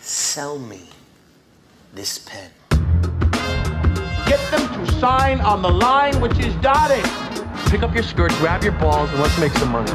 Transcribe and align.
sell 0.00 0.58
me 0.58 0.80
this 1.94 2.18
pen. 2.18 2.50
Get 4.26 4.40
them 4.50 4.66
to 4.86 4.92
sign 4.98 5.40
on 5.40 5.62
the 5.62 5.70
line 5.70 6.20
which 6.20 6.38
is 6.38 6.54
dotted. 6.56 7.04
Pick 7.70 7.82
up 7.82 7.94
your 7.94 8.02
skirt, 8.02 8.30
grab 8.32 8.62
your 8.62 8.72
balls, 8.72 9.10
and 9.10 9.20
let's 9.20 9.38
make 9.38 9.52
some 9.52 9.70
money. 9.70 9.92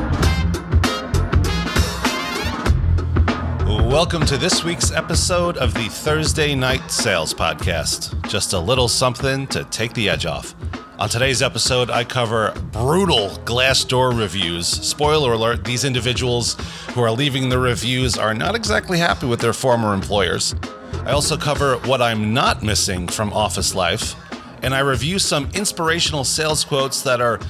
Welcome 3.66 4.26
to 4.26 4.38
this 4.38 4.64
week's 4.64 4.92
episode 4.92 5.58
of 5.58 5.74
the 5.74 5.88
Thursday 5.88 6.54
Night 6.54 6.92
Sales 6.92 7.34
Podcast. 7.34 8.28
Just 8.28 8.54
a 8.54 8.60
little 8.60 8.88
something 8.88 9.48
to 9.48 9.64
take 9.66 9.94
the 9.94 10.10
edge 10.10 10.26
off. 10.26 10.54
On 10.98 11.10
today's 11.10 11.42
episode, 11.42 11.90
I 11.90 12.06
cover 12.06 12.54
brutal 12.72 13.28
Glassdoor 13.44 14.18
reviews. 14.18 14.66
Spoiler 14.66 15.34
alert, 15.34 15.66
these 15.66 15.84
individuals 15.84 16.56
who 16.92 17.02
are 17.02 17.12
leaving 17.12 17.50
the 17.50 17.60
reviews 17.60 18.18
are 18.18 18.34
not 18.34 18.56
exactly 18.56 18.98
happy 18.98 19.28
with 19.28 19.42
their 19.42 19.52
former 19.52 19.94
employers. 19.94 20.56
I 21.04 21.12
also 21.12 21.36
cover 21.36 21.76
what 21.80 22.02
I'm 22.02 22.34
not 22.34 22.64
missing 22.64 23.10
from 23.10 23.34
office 23.34 23.76
life, 23.76 24.16
and 24.64 24.74
I 24.74 24.80
review 24.80 25.20
some 25.20 25.50
inspirational 25.54 26.24
sales 26.24 26.64
quotes 26.64 27.02
that 27.02 27.20
are 27.20 27.42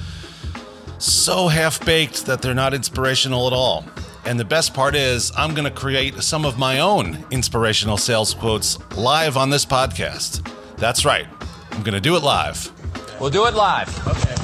so 0.98 1.46
half 1.46 1.84
baked 1.86 2.26
that 2.26 2.42
they're 2.42 2.52
not 2.52 2.74
inspirational 2.74 3.46
at 3.46 3.52
all. 3.52 3.84
And 4.24 4.40
the 4.40 4.44
best 4.44 4.74
part 4.74 4.96
is, 4.96 5.30
I'm 5.36 5.54
going 5.54 5.68
to 5.68 5.70
create 5.70 6.16
some 6.16 6.44
of 6.44 6.58
my 6.58 6.80
own 6.80 7.24
inspirational 7.30 7.96
sales 7.96 8.34
quotes 8.34 8.76
live 8.96 9.36
on 9.36 9.50
this 9.50 9.64
podcast. 9.64 10.44
That's 10.78 11.04
right, 11.04 11.28
I'm 11.70 11.84
going 11.84 11.94
to 11.94 12.00
do 12.00 12.16
it 12.16 12.24
live. 12.24 12.72
We'll 13.20 13.30
do 13.30 13.46
it 13.46 13.54
live. 13.54 13.88
Okay. 14.06 14.34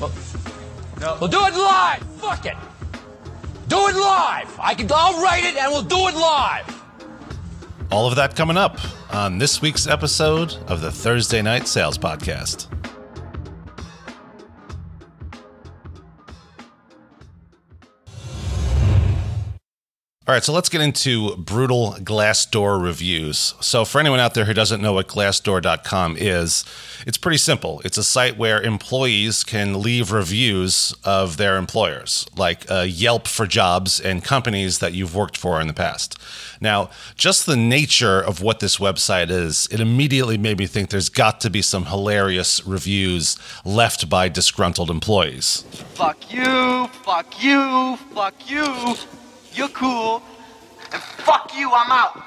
We'll, 0.00 0.12
no. 1.00 1.18
we'll 1.20 1.30
do 1.30 1.44
it 1.44 1.54
live. 1.54 2.02
Fuck 2.18 2.46
it. 2.46 2.56
Do 3.68 3.88
it 3.88 3.96
live. 3.96 4.58
I 4.60 4.74
can. 4.74 4.88
I'll 4.94 5.20
write 5.22 5.44
it 5.44 5.56
and 5.56 5.72
we'll 5.72 5.82
do 5.82 6.08
it 6.08 6.14
live. 6.14 6.82
All 7.90 8.06
of 8.06 8.16
that 8.16 8.36
coming 8.36 8.56
up 8.56 8.78
on 9.12 9.38
this 9.38 9.60
week's 9.60 9.86
episode 9.86 10.54
of 10.68 10.80
the 10.80 10.90
Thursday 10.90 11.42
Night 11.42 11.66
Sales 11.66 11.98
Podcast. 11.98 12.68
All 20.32 20.36
right, 20.36 20.42
so 20.42 20.54
let's 20.54 20.70
get 20.70 20.80
into 20.80 21.36
brutal 21.36 21.92
Glassdoor 21.98 22.82
reviews. 22.82 23.52
So, 23.60 23.84
for 23.84 24.00
anyone 24.00 24.18
out 24.18 24.32
there 24.32 24.46
who 24.46 24.54
doesn't 24.54 24.80
know 24.80 24.94
what 24.94 25.06
Glassdoor.com 25.06 26.16
is, 26.18 26.64
it's 27.06 27.18
pretty 27.18 27.36
simple. 27.36 27.82
It's 27.84 27.98
a 27.98 28.02
site 28.02 28.38
where 28.38 28.58
employees 28.58 29.44
can 29.44 29.82
leave 29.82 30.10
reviews 30.10 30.94
of 31.04 31.36
their 31.36 31.58
employers, 31.58 32.26
like 32.34 32.64
uh, 32.70 32.86
Yelp 32.88 33.28
for 33.28 33.46
jobs 33.46 34.00
and 34.00 34.24
companies 34.24 34.78
that 34.78 34.94
you've 34.94 35.14
worked 35.14 35.36
for 35.36 35.60
in 35.60 35.66
the 35.66 35.74
past. 35.74 36.18
Now, 36.62 36.88
just 37.14 37.44
the 37.44 37.54
nature 37.54 38.18
of 38.18 38.40
what 38.40 38.60
this 38.60 38.78
website 38.78 39.28
is, 39.28 39.68
it 39.70 39.80
immediately 39.80 40.38
made 40.38 40.56
me 40.56 40.66
think 40.66 40.88
there's 40.88 41.10
got 41.10 41.42
to 41.42 41.50
be 41.50 41.60
some 41.60 41.84
hilarious 41.84 42.66
reviews 42.66 43.36
left 43.66 44.08
by 44.08 44.30
disgruntled 44.30 44.88
employees. 44.88 45.66
Fuck 45.92 46.32
you, 46.32 46.86
fuck 47.04 47.44
you, 47.44 47.98
fuck 48.14 48.50
you. 48.50 48.96
You're 49.54 49.68
cool. 49.68 50.22
And 50.92 51.02
fuck 51.02 51.52
you, 51.56 51.70
I'm 51.72 51.90
out. 51.90 52.22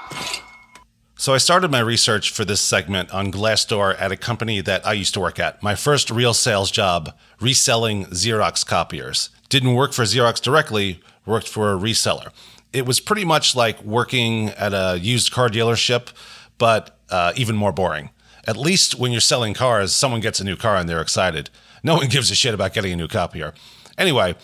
So 1.18 1.34
I 1.34 1.38
started 1.38 1.72
my 1.72 1.80
research 1.80 2.32
for 2.32 2.44
this 2.44 2.62
segment 2.62 3.12
on 3.14 3.32
Glassdoor 3.32 4.00
at 4.00 4.12
a 4.12 4.18
company 4.18 4.62
that 4.62 4.86
I 4.86 4.94
used 4.94 5.14
to 5.14 5.20
work 5.20 5.40
at. 5.40 5.64
My 5.64 5.74
first 5.74 6.12
real 6.12 6.34
sales 6.34 6.70
job, 6.72 7.14
reselling 7.40 8.06
Xerox 8.08 8.66
copiers. 8.66 9.30
Didn't 9.50 9.76
work 9.76 9.94
for 9.94 10.04
Xerox 10.04 10.42
directly, 10.42 11.00
worked 11.26 11.48
for 11.48 11.72
a 11.72 11.78
reseller. 11.78 12.32
It 12.74 12.86
was 12.86 13.00
pretty 13.00 13.24
much 13.24 13.56
like 13.56 13.82
working 13.82 14.50
at 14.50 14.74
a 14.74 15.00
used 15.00 15.32
car 15.32 15.50
dealership, 15.50 16.12
but 16.58 17.00
uh, 17.10 17.32
even 17.36 17.56
more 17.56 17.72
boring. 17.72 18.10
At 18.46 18.58
least 18.58 18.96
when 19.00 19.12
you're 19.12 19.22
selling 19.22 19.54
cars, 19.54 19.96
someone 19.96 20.20
gets 20.20 20.40
a 20.40 20.44
new 20.44 20.56
car 20.56 20.76
and 20.76 20.88
they're 20.88 21.02
excited. 21.02 21.50
No 21.82 21.96
one 21.96 22.10
gives 22.10 22.30
a 22.30 22.36
shit 22.36 22.54
about 22.54 22.74
getting 22.74 22.92
a 22.92 22.98
new 22.98 23.08
copier. 23.08 23.54
Anyway, 23.98 24.36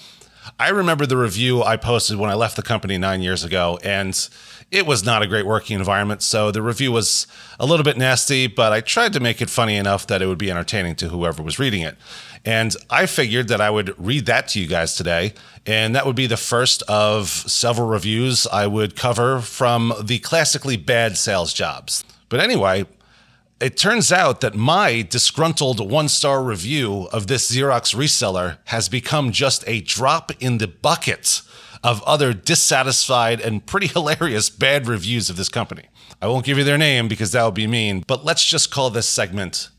I 0.60 0.70
remember 0.70 1.06
the 1.06 1.18
review 1.18 1.64
I 1.64 1.78
posted 1.78 2.18
when 2.18 2.30
I 2.30 2.34
left 2.34 2.56
the 2.56 2.62
company 2.62 2.98
nine 2.98 3.22
years 3.22 3.44
ago, 3.44 3.80
and 3.84 4.30
it 4.72 4.86
was 4.86 5.04
not 5.04 5.22
a 5.22 5.28
great 5.28 5.46
working 5.46 5.78
environment. 5.78 6.22
So 6.22 6.50
the 6.50 6.62
review 6.62 6.92
was 6.92 7.28
a 7.60 7.66
little 7.66 7.84
bit 7.84 7.98
nasty, 7.98 8.48
but 8.48 8.72
I 8.72 8.82
tried 8.82 9.14
to 9.14 9.20
make 9.20 9.42
it 9.42 9.50
funny 9.50 9.76
enough 9.76 10.08
that 10.08 10.22
it 10.22 10.28
would 10.28 10.38
be 10.38 10.50
entertaining 10.50 10.96
to 10.96 11.10
whoever 11.10 11.44
was 11.44 11.60
reading 11.60 11.82
it. 11.82 11.98
And 12.46 12.76
I 12.90 13.06
figured 13.06 13.50
that 13.50 13.62
I 13.62 13.70
would 13.70 13.94
read 14.04 14.26
that 14.28 14.48
to 14.50 14.60
you 14.60 14.68
guys 14.68 14.96
today. 14.96 15.34
And 15.66 15.96
that 15.96 16.06
would 16.06 16.16
be 16.16 16.26
the 16.26 16.38
first 16.38 16.82
of 16.84 17.30
several 17.30 17.88
reviews 17.88 18.48
I 18.48 18.66
would 18.66 18.96
cover 18.96 19.42
from 19.42 19.94
the 20.02 20.20
classically 20.20 20.78
bad 20.78 21.18
sales 21.18 21.54
jobs. 21.54 22.04
But 22.30 22.40
anyway, 22.40 22.86
it 23.62 23.78
turns 23.78 24.12
out 24.12 24.42
that 24.42 24.56
my 24.56 25.04
disgruntled 25.04 25.90
one 25.90 26.10
star 26.10 26.44
review 26.44 27.08
of 27.14 27.28
this 27.28 27.52
Xerox 27.52 27.96
reseller 27.96 28.58
has 28.66 28.90
become 28.90 29.32
just 29.32 29.64
a 29.68 29.82
drop 29.82 30.32
in 30.42 30.58
the 30.58 30.68
bucket 30.68 31.42
of 31.84 32.02
other 32.04 32.34
dissatisfied 32.34 33.40
and 33.40 33.66
pretty 33.66 33.88
hilarious 33.94 34.50
bad 34.50 34.88
reviews 34.88 35.30
of 35.30 35.36
this 35.38 35.50
company. 35.50 35.84
I 36.22 36.28
won't 36.28 36.46
give 36.46 36.58
you 36.58 36.64
their 36.64 36.78
name 36.78 37.08
because 37.08 37.32
that 37.32 37.44
would 37.46 37.54
be 37.54 37.68
mean, 37.68 38.04
but 38.08 38.26
let's 38.26 38.46
just 38.46 38.72
call 38.72 38.90
this 38.90 39.08
segment 39.08 39.70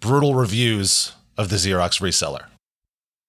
Brutal 0.00 0.34
Reviews 0.34 1.12
of 1.36 1.48
the 1.48 1.56
Xerox 1.56 2.00
Reseller. 2.00 2.46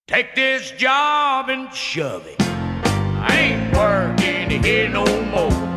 Take 0.08 0.34
this 0.34 0.70
job 0.72 1.48
and 1.48 1.72
shove 1.72 2.26
it. 2.26 2.36
I 2.40 3.38
ain't 3.38 3.76
working 3.76 4.62
here 4.62 4.88
no 4.88 5.04
more. 5.24 5.73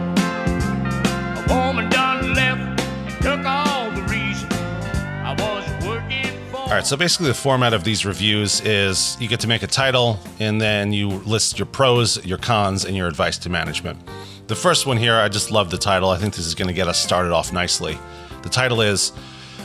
Right, 6.77 6.85
so 6.85 6.95
basically, 6.95 7.27
the 7.27 7.33
format 7.33 7.73
of 7.73 7.83
these 7.83 8.05
reviews 8.05 8.61
is 8.61 9.17
you 9.19 9.27
get 9.27 9.39
to 9.39 9.47
make 9.47 9.63
a 9.63 9.67
title 9.67 10.19
and 10.39 10.61
then 10.61 10.93
you 10.93 11.09
list 11.09 11.57
your 11.57 11.65
pros, 11.65 12.23
your 12.23 12.37
cons, 12.37 12.85
and 12.85 12.95
your 12.95 13.07
advice 13.07 13.39
to 13.39 13.49
management. 13.49 13.99
The 14.45 14.55
first 14.55 14.85
one 14.85 14.97
here, 14.97 15.15
I 15.15 15.27
just 15.27 15.49
love 15.49 15.71
the 15.71 15.77
title. 15.79 16.09
I 16.09 16.17
think 16.17 16.35
this 16.35 16.45
is 16.45 16.53
going 16.53 16.67
to 16.67 16.75
get 16.75 16.87
us 16.87 16.99
started 16.99 17.31
off 17.31 17.51
nicely. 17.51 17.97
The 18.43 18.49
title 18.49 18.81
is 18.81 19.11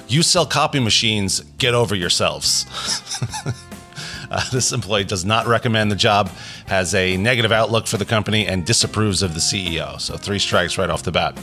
You 0.09 0.23
Sell 0.23 0.47
Copy 0.47 0.81
Machines, 0.81 1.41
Get 1.59 1.75
Over 1.75 1.95
Yourselves. 1.95 2.67
Uh, 4.31 4.43
this 4.51 4.73
employee 4.73 5.05
does 5.05 5.27
not 5.27 5.47
recommend 5.47 5.91
the 5.91 5.97
job, 5.97 6.31
has 6.67 6.95
a 6.95 7.19
negative 7.19 7.53
outlook 7.53 7.87
for 7.87 7.99
the 7.99 8.05
company, 8.07 8.47
and 8.47 8.65
disapproves 8.65 9.21
of 9.23 9.35
the 9.35 9.41
CEO. 9.41 10.01
So, 10.01 10.17
three 10.17 10.39
strikes 10.39 10.79
right 10.79 10.89
off 10.89 11.03
the 11.03 11.13
bat. 11.13 11.39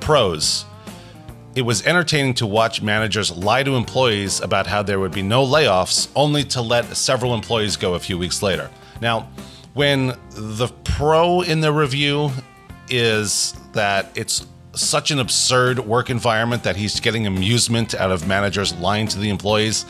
Pros 0.00 0.66
It 1.54 1.62
was 1.62 1.86
entertaining 1.86 2.32
to 2.34 2.46
watch 2.46 2.80
managers 2.80 3.30
lie 3.30 3.62
to 3.62 3.74
employees 3.74 4.40
about 4.40 4.66
how 4.66 4.82
there 4.82 4.98
would 4.98 5.12
be 5.12 5.20
no 5.20 5.44
layoffs, 5.44 6.08
only 6.16 6.44
to 6.44 6.62
let 6.62 6.86
several 6.96 7.34
employees 7.34 7.76
go 7.76 7.92
a 7.92 8.00
few 8.00 8.16
weeks 8.16 8.42
later. 8.42 8.70
Now, 9.02 9.28
when 9.74 10.14
the 10.30 10.68
pro 10.84 11.42
in 11.42 11.60
the 11.60 11.70
review 11.70 12.30
is 12.88 13.52
that 13.74 14.10
it's 14.14 14.46
such 14.74 15.10
an 15.10 15.18
absurd 15.18 15.78
work 15.80 16.08
environment 16.08 16.62
that 16.62 16.76
he's 16.76 16.98
getting 17.00 17.26
amusement 17.26 17.94
out 17.94 18.10
of 18.10 18.26
managers 18.26 18.74
lying 18.76 19.06
to 19.08 19.18
the 19.18 19.28
employees, 19.28 19.84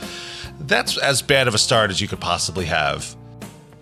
that's 0.63 0.99
as 0.99 1.23
bad 1.23 1.47
of 1.47 1.55
a 1.55 1.59
start 1.59 1.91
as 1.91 2.01
you 2.01 2.09
could 2.09 2.21
possibly 2.21 2.65
have. 2.65 3.15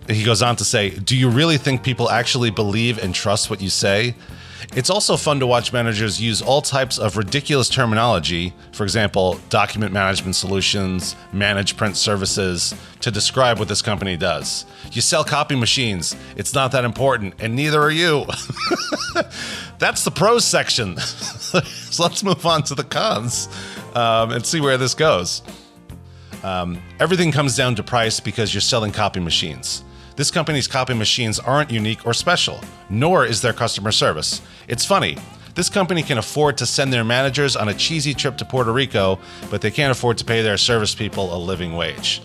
He 0.07 0.23
goes 0.23 0.43
on 0.43 0.55
to 0.57 0.65
say, 0.65 0.91
Do 0.91 1.17
you 1.17 1.29
really 1.29 1.57
think 1.57 1.81
people 1.81 2.11
actually 2.11 2.51
believe 2.51 3.01
and 3.03 3.15
trust 3.15 3.49
what 3.49 3.59
you 3.59 3.69
say? 3.69 4.13
It's 4.75 4.89
also 4.89 5.17
fun 5.17 5.39
to 5.39 5.47
watch 5.47 5.73
managers 5.73 6.21
use 6.21 6.41
all 6.41 6.61
types 6.61 6.97
of 6.97 7.17
ridiculous 7.17 7.69
terminology, 7.69 8.53
for 8.71 8.83
example, 8.83 9.39
document 9.49 9.91
management 9.91 10.35
solutions, 10.35 11.15
managed 11.33 11.77
print 11.77 11.97
services, 11.97 12.73
to 13.01 13.11
describe 13.11 13.59
what 13.59 13.67
this 13.67 13.81
company 13.81 14.15
does. 14.15 14.65
You 14.91 15.01
sell 15.01 15.23
copy 15.23 15.55
machines, 15.55 16.15
it's 16.35 16.53
not 16.53 16.71
that 16.71 16.85
important, 16.85 17.35
and 17.39 17.55
neither 17.55 17.81
are 17.81 17.91
you. 17.91 18.25
That's 19.79 20.03
the 20.03 20.11
pros 20.11 20.45
section. 20.45 20.97
so 20.97 22.03
let's 22.03 22.23
move 22.23 22.45
on 22.45 22.63
to 22.63 22.75
the 22.75 22.83
cons 22.83 23.49
um, 23.95 24.31
and 24.31 24.45
see 24.45 24.61
where 24.61 24.77
this 24.77 24.93
goes. 24.93 25.41
Um, 26.43 26.81
everything 26.99 27.31
comes 27.31 27.55
down 27.55 27.75
to 27.75 27.83
price 27.83 28.19
because 28.19 28.53
you're 28.53 28.61
selling 28.61 28.91
copy 28.91 29.19
machines. 29.19 29.83
This 30.21 30.29
company's 30.29 30.67
copy 30.67 30.93
machines 30.93 31.39
aren't 31.39 31.71
unique 31.71 32.05
or 32.05 32.13
special, 32.13 32.61
nor 32.91 33.25
is 33.25 33.41
their 33.41 33.53
customer 33.53 33.91
service. 33.91 34.39
It's 34.67 34.85
funny. 34.85 35.17
This 35.55 35.67
company 35.67 36.03
can 36.03 36.19
afford 36.19 36.59
to 36.59 36.67
send 36.67 36.93
their 36.93 37.03
managers 37.03 37.55
on 37.55 37.69
a 37.69 37.73
cheesy 37.73 38.13
trip 38.13 38.37
to 38.37 38.45
Puerto 38.45 38.71
Rico, 38.71 39.17
but 39.49 39.61
they 39.61 39.71
can't 39.71 39.89
afford 39.89 40.19
to 40.19 40.23
pay 40.23 40.43
their 40.43 40.57
service 40.57 40.93
people 40.93 41.35
a 41.35 41.39
living 41.39 41.75
wage. 41.75 42.21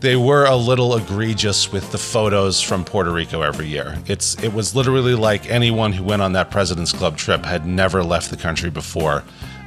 They 0.00 0.16
were 0.16 0.44
a 0.46 0.56
little 0.56 0.96
egregious 0.96 1.70
with 1.70 1.92
the 1.92 1.98
photos 1.98 2.60
from 2.60 2.84
Puerto 2.84 3.12
Rico 3.12 3.42
every 3.42 3.68
year. 3.68 3.96
It's 4.06 4.34
it 4.42 4.52
was 4.52 4.74
literally 4.74 5.14
like 5.14 5.48
anyone 5.48 5.92
who 5.92 6.02
went 6.02 6.20
on 6.20 6.32
that 6.32 6.50
President's 6.50 6.92
Club 6.92 7.16
trip 7.16 7.44
had 7.44 7.64
never 7.64 8.02
left 8.02 8.28
the 8.30 8.36
country 8.36 8.70
before. 8.70 9.22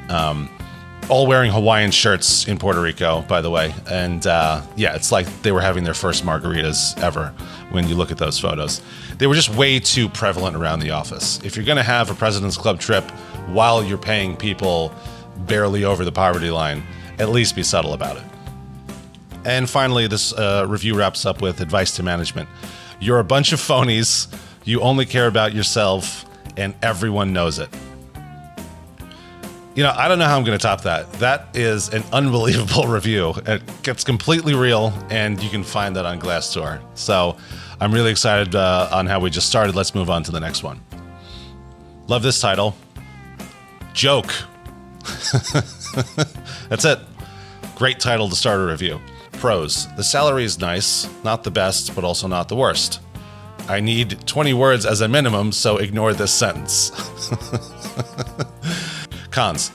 Um, 0.09 0.49
all 1.09 1.25
wearing 1.25 1.51
Hawaiian 1.51 1.91
shirts 1.91 2.47
in 2.47 2.57
Puerto 2.57 2.81
Rico, 2.81 3.21
by 3.21 3.41
the 3.41 3.49
way. 3.49 3.73
And 3.89 4.25
uh, 4.27 4.61
yeah, 4.75 4.95
it's 4.95 5.11
like 5.11 5.25
they 5.41 5.51
were 5.51 5.61
having 5.61 5.83
their 5.83 5.93
first 5.93 6.23
margaritas 6.23 6.97
ever 7.01 7.33
when 7.71 7.87
you 7.87 7.95
look 7.95 8.11
at 8.11 8.17
those 8.17 8.39
photos. 8.39 8.81
They 9.17 9.27
were 9.27 9.35
just 9.35 9.49
way 9.49 9.79
too 9.79 10.07
prevalent 10.07 10.55
around 10.55 10.79
the 10.79 10.91
office. 10.91 11.43
If 11.43 11.55
you're 11.55 11.65
going 11.65 11.77
to 11.77 11.83
have 11.83 12.09
a 12.09 12.13
President's 12.13 12.57
Club 12.57 12.79
trip 12.79 13.09
while 13.47 13.83
you're 13.83 13.97
paying 13.97 14.37
people 14.37 14.93
barely 15.39 15.83
over 15.83 16.05
the 16.05 16.11
poverty 16.11 16.51
line, 16.51 16.83
at 17.17 17.29
least 17.29 17.55
be 17.55 17.63
subtle 17.63 17.93
about 17.93 18.17
it. 18.17 18.23
And 19.45 19.69
finally, 19.69 20.07
this 20.07 20.33
uh, 20.33 20.65
review 20.67 20.95
wraps 20.95 21.25
up 21.25 21.41
with 21.41 21.61
advice 21.61 21.95
to 21.95 22.03
management. 22.03 22.47
You're 22.99 23.19
a 23.19 23.23
bunch 23.23 23.51
of 23.51 23.59
phonies. 23.59 24.33
You 24.63 24.81
only 24.81 25.05
care 25.05 25.27
about 25.27 25.53
yourself, 25.53 26.25
and 26.57 26.75
everyone 26.83 27.33
knows 27.33 27.57
it. 27.57 27.69
You 29.79 29.85
know, 29.85 29.93
I 29.95 30.09
don't 30.09 30.19
know 30.19 30.25
how 30.25 30.35
I'm 30.35 30.43
going 30.43 30.57
to 30.57 30.61
top 30.61 30.81
that. 30.81 31.09
That 31.13 31.55
is 31.55 31.87
an 31.93 32.03
unbelievable 32.11 32.83
review. 32.87 33.33
It 33.45 33.61
gets 33.81 34.03
completely 34.03 34.53
real, 34.53 34.91
and 35.09 35.41
you 35.41 35.49
can 35.49 35.63
find 35.63 35.95
that 35.95 36.05
on 36.05 36.19
Glassdoor. 36.19 36.81
So 36.95 37.37
I'm 37.79 37.93
really 37.93 38.11
excited 38.11 38.55
uh, 38.55 38.89
on 38.91 39.05
how 39.05 39.21
we 39.21 39.29
just 39.29 39.47
started. 39.47 39.77
Let's 39.77 39.95
move 39.95 40.09
on 40.09 40.21
to 40.23 40.31
the 40.31 40.39
next 40.41 40.63
one. 40.63 40.81
Love 42.09 42.23
this 42.23 42.41
title 42.41 42.75
Joke. 43.93 44.33
That's 46.67 46.83
it. 46.83 46.99
Great 47.77 48.01
title 48.01 48.27
to 48.27 48.35
start 48.35 48.59
a 48.59 48.65
review. 48.65 48.99
Pros 49.31 49.87
The 49.95 50.03
salary 50.03 50.43
is 50.43 50.59
nice, 50.59 51.07
not 51.23 51.45
the 51.45 51.51
best, 51.51 51.95
but 51.95 52.03
also 52.03 52.27
not 52.27 52.49
the 52.49 52.57
worst. 52.57 52.99
I 53.69 53.79
need 53.79 54.27
20 54.27 54.53
words 54.55 54.85
as 54.85 54.99
a 54.99 55.07
minimum, 55.07 55.53
so 55.53 55.77
ignore 55.77 56.13
this 56.13 56.33
sentence. 56.33 56.91
Cons 59.39 59.71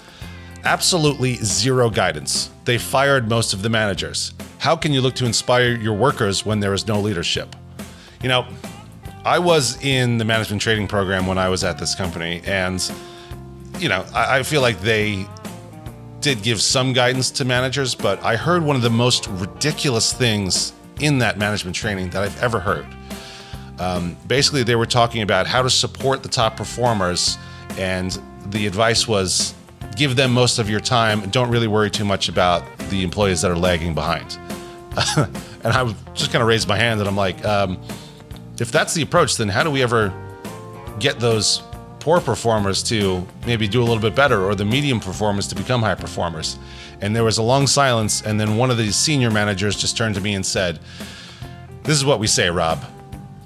Absolutely 0.65 1.37
zero 1.37 1.89
guidance. 1.89 2.51
They 2.67 2.77
fired 2.77 3.31
most 3.31 3.55
of 3.55 3.63
the 3.63 3.71
managers. 3.71 4.35
How 4.59 4.77
can 4.77 4.93
you 4.93 5.01
look 5.01 5.15
to 5.15 5.25
inspire 5.25 5.75
your 5.75 5.95
workers 5.95 6.45
when 6.45 6.61
there 6.61 6.75
is 6.75 6.87
no 6.87 7.01
leadership? 7.01 7.57
You 8.23 8.29
know, 8.29 8.47
I 9.25 9.39
was 9.39 9.83
in 9.83 10.19
the 10.19 10.25
management 10.25 10.61
training 10.61 10.89
program 10.89 11.27
when 11.27 11.39
I 11.39 11.49
was 11.49 11.65
at 11.65 11.79
this 11.79 11.95
company, 11.95 12.43
and, 12.45 12.79
you 13.79 13.89
know, 13.89 14.05
I, 14.15 14.39
I 14.39 14.43
feel 14.43 14.61
like 14.61 14.81
they 14.81 15.27
did 16.21 16.43
give 16.43 16.61
some 16.61 16.93
guidance 16.93 17.31
to 17.33 17.47
managers, 17.47 17.95
but 17.95 18.23
I 18.23 18.37
heard 18.37 18.63
one 18.63 18.77
of 18.77 18.83
the 18.83 18.91
most 18.91 19.29
ridiculous 19.29 20.13
things 20.13 20.75
in 21.01 21.19
that 21.19 21.39
management 21.39 21.75
training 21.75 22.11
that 22.11 22.23
I've 22.23 22.43
ever 22.43 22.61
heard. 22.61 22.87
Um, 23.79 24.17
basically, 24.27 24.63
they 24.63 24.77
were 24.77 24.87
talking 24.87 25.23
about 25.23 25.47
how 25.47 25.63
to 25.63 25.71
support 25.71 26.23
the 26.23 26.29
top 26.29 26.55
performers, 26.57 27.39
and 27.79 28.19
the 28.47 28.67
advice 28.67 29.09
was 29.09 29.55
give 29.97 30.17
them 30.17 30.33
most 30.33 30.59
of 30.59 30.69
your 30.69 30.81
time 30.81 31.23
and 31.23 31.33
don't 31.33 31.51
really 31.51 31.69
worry 31.69 31.91
too 31.91 32.05
much 32.05 32.29
about 32.29 32.65
the 32.91 33.03
employees 33.03 33.43
that 33.43 33.51
are 33.51 33.57
lagging 33.57 33.95
behind. 33.95 34.39
and 35.17 35.73
I 35.73 35.83
was 35.83 35.95
just 36.15 36.33
kind 36.33 36.43
of 36.43 36.49
raised 36.49 36.69
my 36.69 36.77
hand 36.77 37.01
and 37.01 37.09
I'm 37.09 37.17
like, 37.17 37.45
um, 37.45 37.81
if 38.59 38.71
that's 38.71 38.95
the 38.95 39.03
approach, 39.03 39.37
then 39.37 39.49
how 39.49 39.63
do 39.63 39.71
we 39.71 39.83
ever 39.83 40.13
get 40.99 41.19
those 41.19 41.63
poor 42.01 42.21
performers 42.21 42.83
to 42.85 43.27
maybe 43.47 43.67
do 43.67 43.83
a 43.83 43.85
little 43.85 44.01
bit 44.01 44.15
better 44.15 44.45
or 44.45 44.55
the 44.55 44.65
medium 44.65 45.01
performers 45.01 45.47
to 45.49 45.55
become 45.55 45.83
high 45.83 45.95
performers? 45.95 46.59
And 47.01 47.15
there 47.15 47.25
was 47.25 47.39
a 47.39 47.43
long 47.43 47.67
silence. 47.67 48.23
And 48.23 48.39
then 48.39 48.57
one 48.57 48.71
of 48.71 48.77
the 48.77 48.91
senior 48.93 49.31
managers 49.31 49.77
just 49.77 49.97
turned 49.97 50.15
to 50.15 50.21
me 50.21 50.35
and 50.35 50.47
said, 50.47 50.79
This 51.83 51.97
is 51.97 52.05
what 52.05 52.21
we 52.21 52.27
say, 52.27 52.49
Rob. 52.49 52.85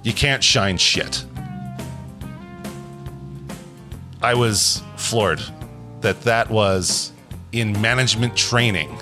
You 0.02 0.12
can't 0.12 0.44
shine 0.44 0.76
shit. 0.76 1.24
I 4.20 4.34
was 4.34 4.82
floored 4.98 5.42
that 6.00 6.20
that 6.22 6.50
was 6.50 7.12
in 7.52 7.80
management 7.80 8.36
training. 8.36 8.96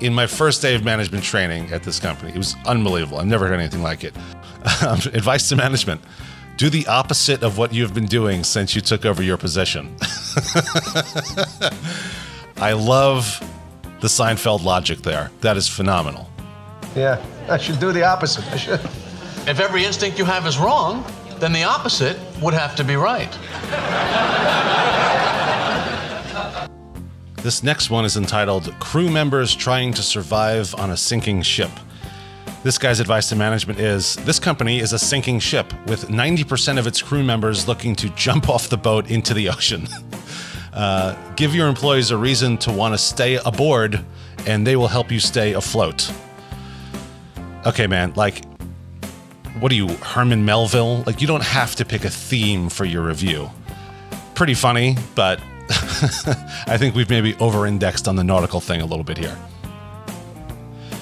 In 0.00 0.14
my 0.14 0.26
first 0.26 0.62
day 0.62 0.74
of 0.74 0.84
management 0.84 1.24
training 1.24 1.72
at 1.72 1.82
this 1.82 1.98
company, 1.98 2.30
it 2.30 2.38
was 2.38 2.56
unbelievable. 2.66 3.18
I've 3.18 3.26
never 3.26 3.48
heard 3.48 3.58
anything 3.58 3.82
like 3.82 4.04
it. 4.04 4.14
Um, 4.86 4.98
advice 5.14 5.48
to 5.48 5.56
management 5.56 6.02
do 6.60 6.68
the 6.68 6.86
opposite 6.88 7.42
of 7.42 7.56
what 7.56 7.72
you've 7.72 7.94
been 7.94 8.04
doing 8.04 8.44
since 8.44 8.74
you 8.74 8.82
took 8.82 9.06
over 9.06 9.22
your 9.22 9.38
position. 9.38 9.96
I 12.58 12.74
love 12.74 13.40
the 14.00 14.08
Seinfeld 14.08 14.62
logic 14.62 14.98
there. 14.98 15.30
That 15.40 15.56
is 15.56 15.66
phenomenal. 15.66 16.28
Yeah, 16.94 17.24
I 17.48 17.56
should 17.56 17.80
do 17.80 17.92
the 17.92 18.04
opposite. 18.04 18.46
I 18.52 18.58
should. 18.58 18.80
If 19.48 19.58
every 19.58 19.86
instinct 19.86 20.18
you 20.18 20.26
have 20.26 20.46
is 20.46 20.58
wrong, 20.58 21.10
then 21.38 21.54
the 21.54 21.64
opposite 21.64 22.18
would 22.42 22.52
have 22.52 22.76
to 22.76 22.84
be 22.84 22.96
right. 22.96 23.34
This 27.42 27.62
next 27.62 27.88
one 27.88 28.04
is 28.04 28.18
entitled 28.18 28.78
Crew 28.80 29.08
Members 29.08 29.54
Trying 29.54 29.94
to 29.94 30.02
Survive 30.02 30.74
on 30.74 30.90
a 30.90 30.96
Sinking 30.96 31.40
Ship. 31.40 31.70
This 32.62 32.76
guy's 32.76 33.00
advice 33.00 33.30
to 33.30 33.36
management 33.36 33.80
is 33.80 34.16
this 34.16 34.38
company 34.38 34.80
is 34.80 34.92
a 34.92 34.98
sinking 34.98 35.38
ship 35.38 35.72
with 35.86 36.08
90% 36.08 36.78
of 36.78 36.86
its 36.86 37.00
crew 37.00 37.22
members 37.22 37.66
looking 37.66 37.96
to 37.96 38.10
jump 38.10 38.50
off 38.50 38.68
the 38.68 38.76
boat 38.76 39.10
into 39.10 39.32
the 39.34 39.48
ocean. 39.48 39.86
Uh, 40.72 41.16
give 41.34 41.52
your 41.52 41.66
employees 41.66 42.12
a 42.12 42.16
reason 42.16 42.56
to 42.56 42.70
want 42.70 42.94
to 42.94 42.98
stay 42.98 43.40
aboard, 43.44 44.04
and 44.46 44.64
they 44.64 44.76
will 44.76 44.86
help 44.86 45.10
you 45.10 45.18
stay 45.18 45.52
afloat. 45.52 46.08
Okay, 47.66 47.88
man, 47.88 48.12
like, 48.14 48.44
what 49.58 49.72
are 49.72 49.74
you, 49.74 49.88
Herman 49.88 50.44
Melville? 50.44 51.02
Like, 51.08 51.20
you 51.20 51.26
don't 51.26 51.42
have 51.42 51.74
to 51.74 51.84
pick 51.84 52.04
a 52.04 52.08
theme 52.08 52.68
for 52.68 52.84
your 52.84 53.02
review. 53.02 53.50
Pretty 54.36 54.54
funny, 54.54 54.96
but 55.16 55.40
I 56.66 56.76
think 56.78 56.94
we've 56.96 57.08
maybe 57.08 57.34
over 57.36 57.66
indexed 57.66 58.08
on 58.08 58.16
the 58.16 58.24
nautical 58.24 58.60
thing 58.60 58.80
a 58.80 58.86
little 58.86 59.04
bit 59.04 59.16
here. 59.16 59.36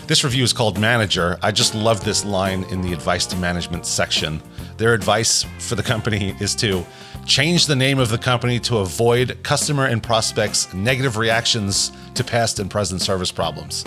This 0.06 0.24
review 0.24 0.44
is 0.44 0.52
called 0.52 0.78
Manager. 0.78 1.38
I 1.42 1.52
just 1.52 1.74
love 1.74 2.04
this 2.04 2.24
line 2.24 2.64
in 2.64 2.82
the 2.82 2.92
advice 2.92 3.24
to 3.26 3.36
management 3.36 3.86
section. 3.86 4.42
Their 4.76 4.94
advice 4.94 5.44
for 5.58 5.74
the 5.74 5.82
company 5.82 6.34
is 6.40 6.54
to 6.56 6.84
change 7.26 7.66
the 7.66 7.76
name 7.76 7.98
of 7.98 8.10
the 8.10 8.18
company 8.18 8.58
to 8.60 8.78
avoid 8.78 9.38
customer 9.42 9.86
and 9.86 10.02
prospects' 10.02 10.72
negative 10.74 11.16
reactions 11.16 11.92
to 12.14 12.22
past 12.22 12.58
and 12.58 12.70
present 12.70 13.00
service 13.00 13.32
problems. 13.32 13.84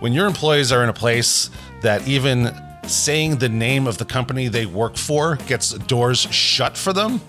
When 0.00 0.12
your 0.12 0.26
employees 0.26 0.72
are 0.72 0.82
in 0.82 0.88
a 0.88 0.92
place 0.92 1.50
that 1.82 2.06
even 2.06 2.52
saying 2.88 3.36
the 3.36 3.48
name 3.48 3.86
of 3.86 3.98
the 3.98 4.04
company 4.04 4.48
they 4.48 4.66
work 4.66 4.96
for 4.96 5.36
gets 5.46 5.72
doors 5.72 6.20
shut 6.20 6.76
for 6.76 6.92
them, 6.92 7.20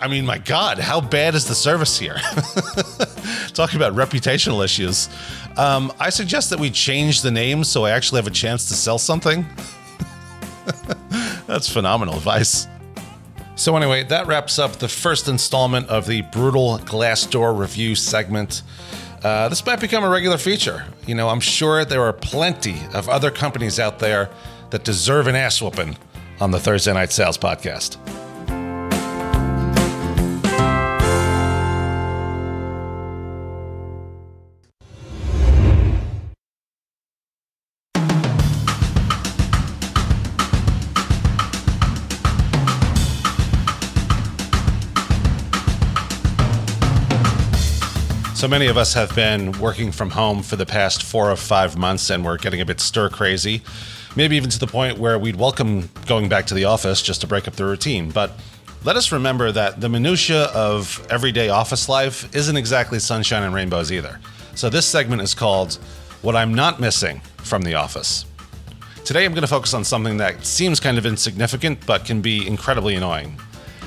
I 0.00 0.08
mean, 0.08 0.24
my 0.24 0.38
God, 0.38 0.78
how 0.78 1.00
bad 1.00 1.34
is 1.34 1.46
the 1.46 1.54
service 1.54 1.98
here? 1.98 2.14
Talking 3.54 3.76
about 3.76 3.94
reputational 3.94 4.64
issues. 4.64 5.08
Um, 5.56 5.92
I 5.98 6.10
suggest 6.10 6.50
that 6.50 6.60
we 6.60 6.70
change 6.70 7.22
the 7.22 7.30
name 7.30 7.64
so 7.64 7.84
I 7.84 7.90
actually 7.90 8.18
have 8.18 8.28
a 8.28 8.34
chance 8.34 8.68
to 8.68 8.74
sell 8.74 8.98
something. 8.98 9.44
That's 11.46 11.68
phenomenal 11.68 12.14
advice. 12.14 12.68
So, 13.56 13.76
anyway, 13.76 14.04
that 14.04 14.28
wraps 14.28 14.60
up 14.60 14.76
the 14.76 14.88
first 14.88 15.26
installment 15.26 15.88
of 15.88 16.06
the 16.06 16.22
brutal 16.22 16.78
Glassdoor 16.78 17.58
review 17.58 17.96
segment. 17.96 18.62
Uh, 19.24 19.48
this 19.48 19.66
might 19.66 19.80
become 19.80 20.04
a 20.04 20.08
regular 20.08 20.38
feature. 20.38 20.84
You 21.06 21.16
know, 21.16 21.28
I'm 21.28 21.40
sure 21.40 21.84
there 21.84 22.02
are 22.02 22.12
plenty 22.12 22.76
of 22.94 23.08
other 23.08 23.32
companies 23.32 23.80
out 23.80 23.98
there 23.98 24.30
that 24.70 24.84
deserve 24.84 25.26
an 25.26 25.34
ass 25.34 25.60
whooping 25.60 25.96
on 26.40 26.52
the 26.52 26.60
Thursday 26.60 26.92
Night 26.92 27.10
Sales 27.10 27.36
Podcast. 27.36 27.96
So 48.38 48.46
many 48.46 48.68
of 48.68 48.76
us 48.76 48.94
have 48.94 49.12
been 49.16 49.50
working 49.58 49.90
from 49.90 50.10
home 50.10 50.44
for 50.44 50.54
the 50.54 50.64
past 50.64 51.02
four 51.02 51.28
or 51.28 51.34
five 51.34 51.76
months, 51.76 52.08
and 52.08 52.24
we're 52.24 52.36
getting 52.36 52.60
a 52.60 52.64
bit 52.64 52.78
stir 52.78 53.10
crazy. 53.10 53.62
Maybe 54.14 54.36
even 54.36 54.48
to 54.50 54.60
the 54.60 54.66
point 54.68 54.96
where 54.96 55.18
we'd 55.18 55.34
welcome 55.34 55.90
going 56.06 56.28
back 56.28 56.46
to 56.46 56.54
the 56.54 56.64
office 56.64 57.02
just 57.02 57.20
to 57.22 57.26
break 57.26 57.48
up 57.48 57.56
the 57.56 57.64
routine. 57.64 58.12
But 58.12 58.30
let 58.84 58.94
us 58.94 59.10
remember 59.10 59.50
that 59.50 59.80
the 59.80 59.88
minutiae 59.88 60.44
of 60.54 61.04
everyday 61.10 61.48
office 61.48 61.88
life 61.88 62.32
isn't 62.32 62.56
exactly 62.56 63.00
sunshine 63.00 63.42
and 63.42 63.52
rainbows 63.52 63.90
either. 63.90 64.20
So 64.54 64.70
this 64.70 64.86
segment 64.86 65.20
is 65.20 65.34
called 65.34 65.74
What 66.22 66.36
I'm 66.36 66.54
Not 66.54 66.78
Missing 66.78 67.20
from 67.38 67.62
the 67.62 67.74
Office. 67.74 68.24
Today 69.04 69.24
I'm 69.24 69.32
going 69.32 69.42
to 69.42 69.48
focus 69.48 69.74
on 69.74 69.82
something 69.82 70.16
that 70.18 70.46
seems 70.46 70.78
kind 70.78 70.96
of 70.96 71.06
insignificant 71.06 71.84
but 71.86 72.04
can 72.04 72.20
be 72.20 72.46
incredibly 72.46 72.94
annoying. 72.94 73.36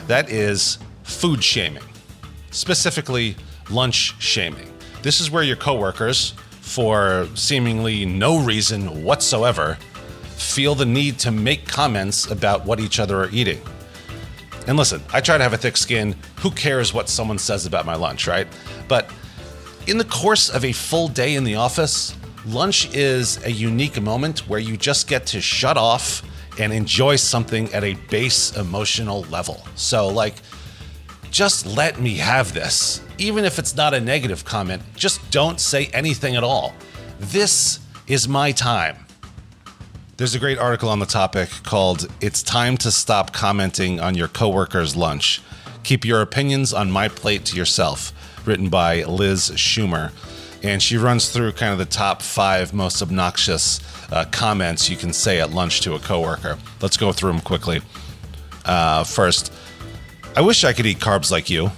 That 0.08 0.30
is 0.30 0.78
food 1.04 1.42
shaming. 1.42 1.84
Specifically, 2.50 3.38
lunch 3.72 4.16
shaming. 4.22 4.72
This 5.02 5.20
is 5.20 5.32
where 5.32 5.44
your 5.44 5.56
coworkers, 5.56 6.34
for 6.60 7.28
seemingly 7.34 8.06
no 8.06 8.40
reason 8.40 9.04
whatsoever, 9.04 9.78
feel 10.36 10.76
the 10.76 10.86
need 10.86 11.20
to 11.20 11.32
make 11.32 11.68
comments 11.68 12.30
about 12.30 12.66
what 12.66 12.80
each 12.80 13.00
other 13.00 13.24
are 13.24 13.30
eating. 13.32 13.62
And 14.68 14.78
listen, 14.78 15.02
I 15.12 15.22
try 15.22 15.38
to 15.38 15.44
have 15.44 15.54
a 15.54 15.58
thick 15.58 15.76
skin. 15.76 16.16
Who 16.38 16.52
cares 16.52 16.94
what 16.94 17.10
someone 17.10 17.40
says 17.40 17.66
about 17.66 17.86
my 17.86 17.96
lunch, 17.96 18.28
right? 18.28 18.48
But 18.88 19.12
in 19.88 19.98
the 19.98 20.06
course 20.06 20.50
of 20.50 20.64
a 20.64 20.72
full 20.72 21.08
day 21.08 21.36
in 21.36 21.44
the 21.44 21.56
office, 21.56 22.16
lunch 22.46 22.94
is 22.94 23.44
a 23.44 23.52
unique 23.52 24.00
moment 24.02 24.48
where 24.48 24.60
you 24.60 24.78
just 24.78 25.08
get 25.08 25.26
to 25.28 25.42
shut 25.42 25.78
off 25.78 26.24
and 26.60 26.72
enjoy 26.72 27.16
something 27.16 27.74
at 27.74 27.84
a 27.84 27.96
base 28.10 28.56
emotional 28.56 29.24
level. 29.24 29.66
So, 29.76 30.08
like, 30.10 30.36
just 31.32 31.66
let 31.66 32.00
me 32.00 32.16
have 32.16 32.54
this. 32.54 33.02
Even 33.18 33.46
if 33.46 33.58
it's 33.58 33.76
not 33.76 33.94
a 33.94 34.00
negative 34.00 34.44
comment, 34.44 34.82
just 34.96 35.32
don't 35.32 35.60
say 35.60 35.88
anything 35.88 36.36
at 36.36 36.44
all. 36.44 36.74
This 37.20 37.80
is 38.06 38.28
my 38.28 38.52
time. 38.52 38.98
There's 40.18 40.36
a 40.36 40.40
great 40.40 40.60
article 40.60 40.90
on 40.90 41.00
the 41.00 41.06
topic 41.06 41.50
called 41.64 42.08
It's 42.20 42.44
Time 42.44 42.78
to 42.78 42.92
Stop 42.92 43.34
Commenting 43.34 44.00
on 44.00 44.14
Your 44.14 44.28
Coworker's 44.28 44.96
Lunch. 44.96 45.42
Keep 45.84 46.06
your 46.06 46.22
opinions 46.22 46.74
on 46.74 46.92
my 46.92 47.08
plate 47.08 47.46
to 47.46 47.56
yourself, 47.56 48.12
written 48.46 48.70
by 48.70 49.04
Liz 49.06 49.50
Schumer. 49.52 50.12
And 50.62 50.84
she 50.84 50.98
runs 50.98 51.30
through 51.30 51.54
kind 51.54 51.72
of 51.72 51.80
the 51.80 51.86
top 51.86 52.22
five 52.22 52.72
most 52.72 53.02
obnoxious 53.02 53.80
uh, 54.12 54.26
comments 54.32 54.90
you 54.90 54.98
can 54.98 55.12
say 55.12 55.40
at 55.40 55.50
lunch 55.50 55.82
to 55.82 55.96
a 55.96 56.00
coworker. 56.00 56.60
Let's 56.82 56.98
go 56.98 57.12
through 57.12 57.32
them 57.32 57.42
quickly. 57.42 57.82
Uh, 58.64 59.04
first, 59.04 59.52
I 60.36 60.42
wish 60.42 60.64
I 60.64 60.72
could 60.72 60.86
eat 60.86 61.00
carbs 61.00 61.30
like 61.30 61.50
you. 61.50 61.72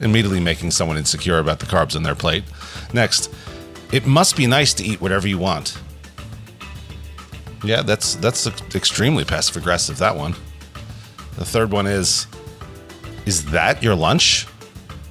Immediately 0.00 0.38
making 0.40 0.70
someone 0.70 0.96
insecure 0.96 1.38
about 1.38 1.58
the 1.58 1.66
carbs 1.66 1.96
on 1.96 2.04
their 2.04 2.14
plate. 2.14 2.44
Next, 2.92 3.32
it 3.92 4.06
must 4.06 4.36
be 4.36 4.46
nice 4.46 4.72
to 4.74 4.84
eat 4.84 5.00
whatever 5.00 5.26
you 5.26 5.38
want. 5.38 5.78
Yeah, 7.64 7.82
that's 7.82 8.14
that's 8.16 8.46
extremely 8.76 9.24
passive 9.24 9.56
aggressive. 9.56 9.98
That 9.98 10.16
one. 10.16 10.34
The 11.36 11.44
third 11.44 11.72
one 11.72 11.86
is, 11.86 12.28
is 13.26 13.46
that 13.46 13.82
your 13.82 13.94
lunch? 13.94 14.46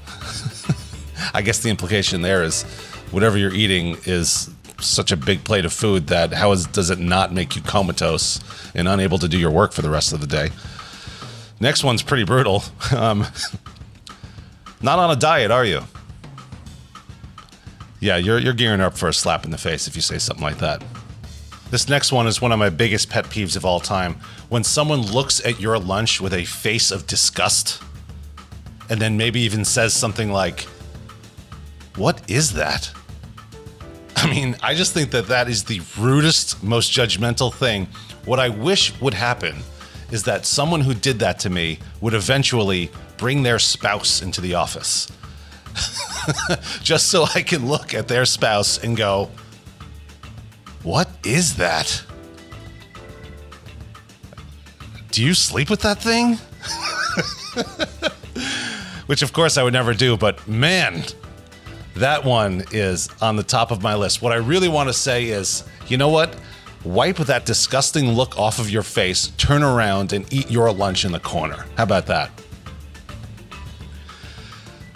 I 1.33 1.41
guess 1.41 1.59
the 1.59 1.69
implication 1.69 2.21
there 2.21 2.43
is, 2.43 2.63
whatever 3.11 3.37
you're 3.37 3.53
eating 3.53 3.97
is 4.05 4.49
such 4.79 5.11
a 5.11 5.17
big 5.17 5.43
plate 5.43 5.65
of 5.65 5.73
food 5.73 6.07
that 6.07 6.33
how 6.33 6.51
is, 6.51 6.65
does 6.67 6.89
it 6.89 6.99
not 6.99 7.33
make 7.33 7.55
you 7.55 7.61
comatose 7.61 8.39
and 8.73 8.87
unable 8.87 9.17
to 9.19 9.27
do 9.27 9.37
your 9.37 9.51
work 9.51 9.71
for 9.71 9.81
the 9.81 9.89
rest 9.89 10.13
of 10.13 10.21
the 10.21 10.27
day? 10.27 10.49
Next 11.59 11.83
one's 11.83 12.03
pretty 12.03 12.23
brutal. 12.23 12.63
Um, 12.95 13.25
not 14.81 14.99
on 14.99 15.09
a 15.09 15.15
diet, 15.15 15.49
are 15.51 15.65
you? 15.65 15.81
Yeah, 17.99 18.17
you're, 18.17 18.37
you're 18.37 18.53
gearing 18.53 18.81
up 18.81 18.95
for 18.97 19.09
a 19.09 19.13
slap 19.13 19.45
in 19.45 19.51
the 19.51 19.57
face 19.57 19.87
if 19.87 19.95
you 19.95 20.01
say 20.01 20.19
something 20.19 20.43
like 20.43 20.59
that. 20.59 20.83
This 21.71 21.89
next 21.89 22.11
one 22.11 22.27
is 22.27 22.39
one 22.39 22.51
of 22.51 22.59
my 22.59 22.69
biggest 22.69 23.09
pet 23.09 23.25
peeves 23.25 23.55
of 23.55 23.65
all 23.65 23.79
time. 23.79 24.17
When 24.49 24.63
someone 24.63 25.01
looks 25.01 25.43
at 25.43 25.59
your 25.59 25.79
lunch 25.79 26.21
with 26.21 26.33
a 26.33 26.45
face 26.45 26.91
of 26.91 27.07
disgust 27.07 27.81
and 28.89 29.01
then 29.01 29.17
maybe 29.17 29.39
even 29.41 29.65
says 29.65 29.93
something 29.93 30.31
like, 30.31 30.61
What 31.95 32.29
is 32.29 32.53
that? 32.53 32.91
I 34.25 34.27
mean, 34.27 34.55
I 34.63 34.73
just 34.73 34.91
think 34.91 35.11
that 35.11 35.27
that 35.27 35.47
is 35.47 35.65
the 35.65 35.83
rudest, 35.99 36.63
most 36.63 36.91
judgmental 36.91 37.53
thing. 37.53 37.87
What 38.25 38.39
I 38.39 38.49
wish 38.49 38.99
would 38.99 39.13
happen 39.13 39.55
is 40.09 40.23
that 40.23 40.47
someone 40.47 40.81
who 40.81 40.95
did 40.95 41.19
that 41.19 41.37
to 41.41 41.49
me 41.51 41.77
would 42.01 42.15
eventually 42.15 42.89
bring 43.17 43.43
their 43.43 43.59
spouse 43.59 44.23
into 44.23 44.41
the 44.41 44.55
office. 44.55 45.11
just 46.81 47.09
so 47.09 47.27
I 47.35 47.43
can 47.43 47.67
look 47.67 47.93
at 47.93 48.07
their 48.07 48.25
spouse 48.25 48.83
and 48.83 48.97
go, 48.97 49.29
What 50.81 51.07
is 51.23 51.57
that? 51.57 52.03
Do 55.11 55.23
you 55.23 55.35
sleep 55.35 55.69
with 55.69 55.81
that 55.81 56.01
thing? 56.01 56.39
Which, 59.05 59.21
of 59.21 59.33
course, 59.33 59.59
I 59.59 59.61
would 59.61 59.73
never 59.73 59.93
do, 59.93 60.17
but 60.17 60.47
man, 60.47 61.03
that 61.95 62.25
one 62.25 62.63
is 62.71 63.09
on 63.21 63.35
the 63.37 63.43
top 63.43 63.71
of 63.71 63.81
my 63.81 63.95
list. 63.95 64.21
What 64.21 64.33
I 64.33 64.37
really 64.37 64.67
want 64.67 64.89
to 64.89 64.93
say 64.93 65.25
is, 65.25 65.63
you 65.87 65.97
know 65.97 66.09
what? 66.09 66.35
Wipe 66.83 67.17
that 67.17 67.45
disgusting 67.45 68.11
look 68.11 68.37
off 68.37 68.59
of 68.59 68.69
your 68.69 68.83
face, 68.83 69.29
turn 69.37 69.63
around, 69.63 70.13
and 70.13 70.31
eat 70.31 70.51
your 70.51 70.71
lunch 70.71 71.05
in 71.05 71.11
the 71.11 71.19
corner. 71.19 71.65
How 71.77 71.83
about 71.83 72.05
that? 72.07 72.29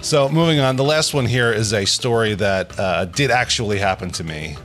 So, 0.01 0.29
moving 0.29 0.59
on, 0.59 0.75
the 0.75 0.83
last 0.83 1.13
one 1.13 1.25
here 1.25 1.51
is 1.51 1.73
a 1.73 1.85
story 1.85 2.33
that 2.35 2.77
uh, 2.79 3.05
did 3.05 3.31
actually 3.31 3.79
happen 3.79 4.11
to 4.11 4.23
me. 4.23 4.55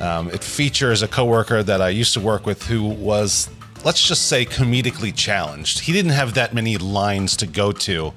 Um, 0.00 0.30
it 0.30 0.42
features 0.42 1.02
a 1.02 1.08
coworker 1.08 1.62
that 1.62 1.82
I 1.82 1.90
used 1.90 2.14
to 2.14 2.20
work 2.20 2.46
with 2.46 2.66
who 2.66 2.84
was, 2.84 3.50
let's 3.84 4.02
just 4.02 4.26
say, 4.26 4.46
comedically 4.46 5.14
challenged. 5.14 5.80
He 5.80 5.92
didn't 5.92 6.12
have 6.12 6.34
that 6.34 6.54
many 6.54 6.78
lines 6.78 7.36
to 7.36 7.46
go 7.46 7.72
to, 7.72 8.14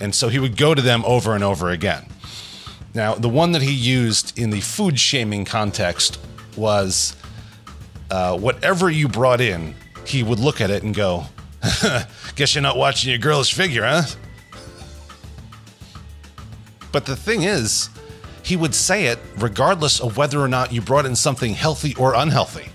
and 0.00 0.14
so 0.14 0.28
he 0.28 0.38
would 0.38 0.56
go 0.56 0.74
to 0.74 0.80
them 0.80 1.02
over 1.04 1.34
and 1.34 1.42
over 1.42 1.70
again. 1.70 2.06
Now, 2.94 3.16
the 3.16 3.28
one 3.28 3.52
that 3.52 3.62
he 3.62 3.72
used 3.72 4.38
in 4.38 4.50
the 4.50 4.60
food 4.60 5.00
shaming 5.00 5.44
context 5.44 6.20
was 6.56 7.16
uh, 8.10 8.38
whatever 8.38 8.88
you 8.88 9.08
brought 9.08 9.40
in, 9.40 9.74
he 10.06 10.22
would 10.22 10.38
look 10.38 10.60
at 10.60 10.70
it 10.70 10.84
and 10.84 10.94
go, 10.94 11.24
Guess 12.36 12.54
you're 12.54 12.62
not 12.62 12.76
watching 12.76 13.10
your 13.10 13.18
girlish 13.18 13.52
figure, 13.52 13.84
huh? 13.84 14.02
But 16.92 17.06
the 17.06 17.16
thing 17.16 17.42
is, 17.42 17.88
he 18.44 18.56
would 18.56 18.74
say 18.74 19.06
it 19.06 19.18
regardless 19.38 20.00
of 20.00 20.16
whether 20.16 20.38
or 20.38 20.48
not 20.48 20.72
you 20.72 20.80
brought 20.80 21.06
in 21.06 21.16
something 21.16 21.54
healthy 21.54 21.96
or 21.96 22.14
unhealthy. 22.14 22.68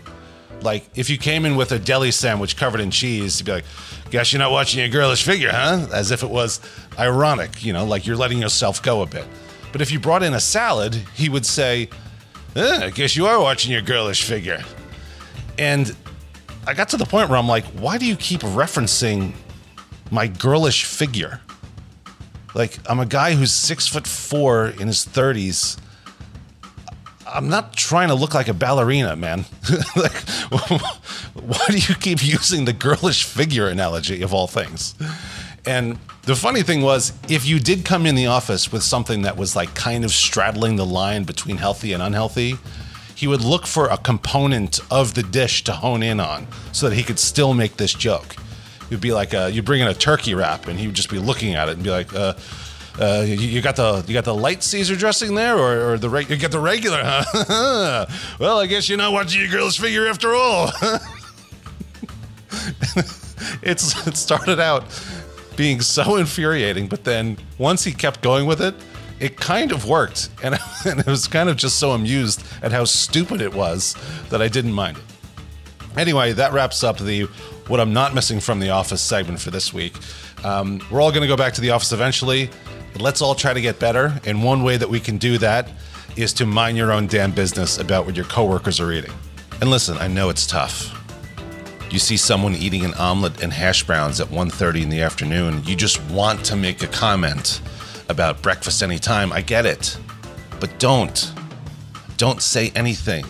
Like, 0.62 0.90
if 0.96 1.10
you 1.10 1.18
came 1.18 1.46
in 1.46 1.56
with 1.56 1.72
a 1.72 1.80
deli 1.80 2.12
sandwich 2.12 2.58
covered 2.58 2.82
in 2.82 2.92
cheese, 2.92 3.38
he'd 3.38 3.46
be 3.46 3.54
like, 3.54 3.66
Guess 4.10 4.34
you're 4.34 4.40
not 4.40 4.52
watching 4.52 4.82
your 4.82 4.90
girlish 4.90 5.24
figure, 5.24 5.52
huh? 5.52 5.88
As 5.94 6.12
if 6.12 6.24
it 6.24 6.30
was 6.30 6.60
ironic, 6.98 7.64
you 7.64 7.72
know, 7.72 7.86
like 7.86 8.06
you're 8.06 8.18
letting 8.18 8.40
yourself 8.40 8.82
go 8.82 9.02
a 9.04 9.06
bit. 9.06 9.26
But 9.72 9.82
if 9.82 9.92
you 9.92 10.00
brought 10.00 10.24
in 10.24 10.34
a 10.34 10.40
salad, 10.40 10.96
he 11.16 11.30
would 11.30 11.46
say, 11.46 11.90
eh, 12.56 12.86
I 12.86 12.90
guess 12.90 13.16
you 13.16 13.28
are 13.28 13.40
watching 13.40 13.72
your 13.72 13.82
girlish 13.82 14.24
figure. 14.24 14.64
And 15.58 15.96
I 16.66 16.74
got 16.74 16.90
to 16.90 16.98
the 16.98 17.06
point 17.06 17.30
where 17.30 17.38
I'm 17.38 17.48
like, 17.48 17.66
why 17.66 17.98
do 17.98 18.06
you 18.06 18.16
keep 18.16 18.42
referencing 18.42 19.34
my 20.12 20.28
girlish 20.28 20.86
figure? 20.86 21.42
Like, 22.56 22.80
I'm 22.90 23.00
a 23.00 23.06
guy 23.06 23.36
who's 23.36 23.54
six 23.54 23.88
foot 23.88 24.08
four 24.08 24.68
in 24.68 24.88
his 24.88 25.06
30s. 25.06 25.80
I'm 27.28 27.48
not 27.48 27.74
trying 27.74 28.08
to 28.08 28.16
look 28.16 28.34
like 28.34 28.48
a 28.48 28.54
ballerina, 28.56 29.16
man. 29.16 29.46
like, 29.96 30.16
why 31.34 31.66
do 31.68 31.78
you 31.78 31.94
keep 31.96 32.26
using 32.26 32.66
the 32.66 32.74
girlish 32.74 33.24
figure 33.24 33.68
analogy 33.68 34.24
of 34.24 34.34
all 34.34 34.48
things? 34.48 34.96
And 35.66 35.98
the 36.24 36.36
funny 36.36 36.64
thing 36.64 36.82
was, 36.82 37.14
if 37.28 37.46
you 37.46 37.60
did 37.60 37.86
come 37.86 38.06
in 38.06 38.16
the 38.16 38.28
office 38.28 38.72
with 38.72 38.84
something 38.84 39.24
that 39.24 39.38
was 39.38 39.56
like 39.56 39.74
kind 39.76 40.06
of 40.06 40.12
straddling 40.12 40.76
the 40.76 40.86
line 40.86 41.24
between 41.24 41.58
healthy 41.58 41.94
and 41.94 42.02
unhealthy, 42.02 42.56
he 43.16 43.28
would 43.28 43.42
look 43.42 43.68
for 43.68 43.88
a 43.88 43.98
component 43.98 44.80
of 44.90 45.14
the 45.14 45.24
dish 45.24 45.64
to 45.66 45.74
hone 45.74 46.02
in 46.04 46.20
on 46.20 46.48
so 46.72 46.88
that 46.90 46.96
he 46.96 47.04
could 47.04 47.20
still 47.20 47.54
make 47.54 47.78
this 47.78 47.94
joke. 47.94 48.36
It'd 48.88 49.02
be 49.02 49.12
like 49.12 49.34
a, 49.34 49.52
you 49.52 49.62
bring 49.62 49.82
in 49.82 49.88
a 49.88 49.94
turkey 49.94 50.34
wrap, 50.34 50.68
and 50.68 50.80
he 50.80 50.88
would 50.88 50.96
just 50.96 51.10
be 51.10 51.20
looking 51.20 51.54
at 51.54 51.68
it 51.70 51.74
and 51.74 51.84
be 51.84 51.92
like, 51.92 52.14
uh, 52.16 52.34
uh, 53.00 53.24
you, 53.26 53.62
got 53.62 53.76
the 53.76 54.04
you 54.08 54.14
got 54.14 54.26
the 54.26 54.36
light 54.36 54.64
Caesar 54.64 54.96
dressing 54.96 55.36
there, 55.36 55.58
or, 55.58 55.92
or 55.92 55.98
the 55.98 56.10
reg- 56.10 56.30
you 56.30 56.38
got 56.38 56.52
the 56.52 56.60
regular, 56.60 57.02
huh? 57.04 58.06
well, 58.40 58.60
I 58.60 58.66
guess 58.68 58.90
you're 58.90 58.98
not 58.98 59.14
watching 59.14 59.42
your 59.42 59.50
girl's 59.50 59.78
figure 59.78 60.08
after 60.08 60.34
all. 60.34 60.72
it 63.62 63.80
started 63.80 64.60
out 64.60 64.84
being 65.60 65.82
so 65.82 66.16
infuriating. 66.24 66.88
But 66.88 67.04
then 67.04 67.38
once 67.60 67.84
he 67.84 67.92
kept 67.92 68.22
going 68.22 68.48
with 68.48 68.62
it, 68.62 68.74
it 69.20 69.36
kind 69.36 69.74
of 69.74 69.86
worked. 69.86 70.30
And, 70.42 70.58
and 70.86 71.04
I 71.06 71.12
was 71.12 71.28
kind 71.28 71.50
of 71.50 71.58
just 71.58 71.78
so 71.78 71.92
amused 71.92 72.44
at 72.64 72.72
how 72.72 72.86
stupid 72.86 73.42
it 73.42 73.54
was 73.54 73.96
that 74.30 74.42
I 74.42 74.48
didn't 74.48 74.72
mind 74.72 74.98
it. 74.98 75.04
Anyway, 75.98 76.32
that 76.32 76.54
wraps 76.54 76.84
up 76.84 76.98
the 76.98 77.24
what 77.68 77.80
I'm 77.80 77.94
not 77.94 78.16
missing 78.16 78.40
from 78.40 78.60
the 78.60 78.70
office 78.70 79.02
segment 79.02 79.40
for 79.40 79.52
this 79.52 79.72
week. 79.74 79.94
Um, 80.44 80.82
we're 80.90 81.02
all 81.02 81.12
going 81.12 81.22
to 81.22 81.28
go 81.28 81.38
back 81.38 81.54
to 81.54 81.62
the 81.62 81.70
office 81.72 81.92
eventually. 81.92 82.50
Let's 82.98 83.22
all 83.22 83.36
try 83.36 83.54
to 83.54 83.62
get 83.62 83.80
better. 83.80 84.20
And 84.26 84.44
one 84.44 84.64
way 84.64 84.78
that 84.78 84.90
we 84.90 85.00
can 85.00 85.18
do 85.18 85.38
that 85.40 85.70
is 86.16 86.34
to 86.34 86.46
mind 86.46 86.78
your 86.78 86.92
own 86.92 87.06
damn 87.06 87.32
business 87.32 87.78
about 87.78 88.06
what 88.06 88.16
your 88.16 88.26
coworkers 88.26 88.80
are 88.80 88.92
eating. 88.92 89.14
And 89.62 89.70
listen, 89.70 89.98
I 89.98 90.08
know 90.08 90.30
it's 90.30 90.48
tough 90.48 90.99
you 91.92 92.00
see 92.00 92.18
someone 92.18 92.56
eating 92.56 92.86
an 92.86 92.94
omelet 92.96 93.42
and 93.42 93.52
hash 93.52 93.84
browns 93.84 94.20
at 94.20 94.28
1.30 94.28 94.84
in 94.84 94.90
the 94.90 95.02
afternoon 95.02 95.64
you 95.66 95.76
just 95.76 96.00
want 96.12 96.44
to 96.46 96.56
make 96.56 96.84
a 96.84 96.88
comment 96.88 97.62
about 98.10 98.42
breakfast 98.42 98.84
anytime. 98.84 99.32
I 99.32 99.42
get 99.42 99.66
it. 99.66 99.98
But 100.60 100.78
don't 100.80 101.34
don't 102.18 102.42
say 102.42 102.72
anything. 102.76 103.26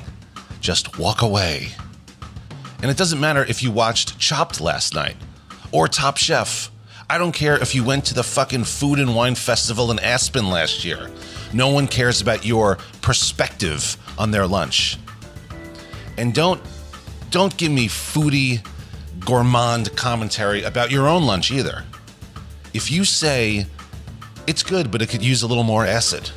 Just 0.62 0.98
walk 0.98 1.22
away. 1.22 1.68
And 2.82 2.89
it 2.89 2.98
doesn't 2.98 3.20
matter 3.20 3.46
if 3.46 3.62
you 3.62 3.70
watched 3.70 4.18
chopped 4.18 4.60
last 4.60 4.96
night 4.96 5.16
or 5.72 5.88
top 5.88 6.18
chef. 6.18 6.72
I 7.08 7.20
don't 7.20 7.32
care 7.32 7.62
if 7.62 7.75
you 7.75 7.84
went 7.84 8.06
to 8.06 8.16
the 8.16 8.24
fucking 8.24 8.63
food 8.63 8.98
and 9.00 9.16
wine 9.16 9.36
festival 9.36 9.92
in 9.92 10.00
aspen 10.00 10.50
last 10.50 10.84
year. 10.84 11.12
No 11.54 11.68
one 11.70 11.88
cares 11.88 12.22
about 12.22 12.46
your 12.46 12.78
perspective 13.01 13.96
on 14.18 14.32
their 14.32 14.48
lunch. 14.48 14.98
And 16.18 16.34
don't 16.34 16.62
don't 17.31 17.55
give 17.57 17.71
me 17.71 17.88
foodie, 17.88 18.65
gourmand 19.19 19.95
commentary 19.95 20.63
about 20.63 20.91
your 20.91 21.07
own 21.07 21.25
lunch 21.25 21.51
either. 21.51 21.83
If 22.74 22.91
you 22.91 23.03
say 23.05 23.67
it's 24.48 24.63
good, 24.63 24.89
but 24.91 25.01
it 25.01 25.09
could 25.09 25.24
use 25.24 25.43
a 25.43 25.48
little 25.48 25.63
more 25.63 25.86
acid. 25.86 26.31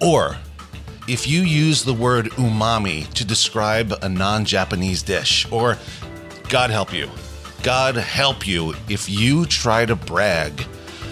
Or 0.00 0.36
if 1.08 1.26
you 1.26 1.42
use 1.42 1.84
the 1.84 1.94
word 1.94 2.26
umami 2.32 3.12
to 3.14 3.24
describe 3.24 3.92
a 4.02 4.08
non 4.08 4.44
Japanese 4.44 5.02
dish, 5.02 5.50
or 5.50 5.76
God 6.48 6.70
help 6.70 6.92
you, 6.92 7.10
God 7.62 7.96
help 7.96 8.46
you 8.46 8.74
if 8.88 9.08
you 9.08 9.46
try 9.46 9.84
to 9.84 9.94
brag 9.94 10.64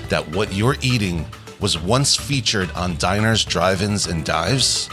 that 0.08 0.28
what 0.30 0.52
you're 0.52 0.76
eating 0.82 1.26
was 1.60 1.78
once 1.78 2.16
featured 2.16 2.70
on 2.72 2.96
diners, 2.96 3.44
drive 3.44 3.82
ins, 3.82 4.06
and 4.06 4.24
dives, 4.24 4.88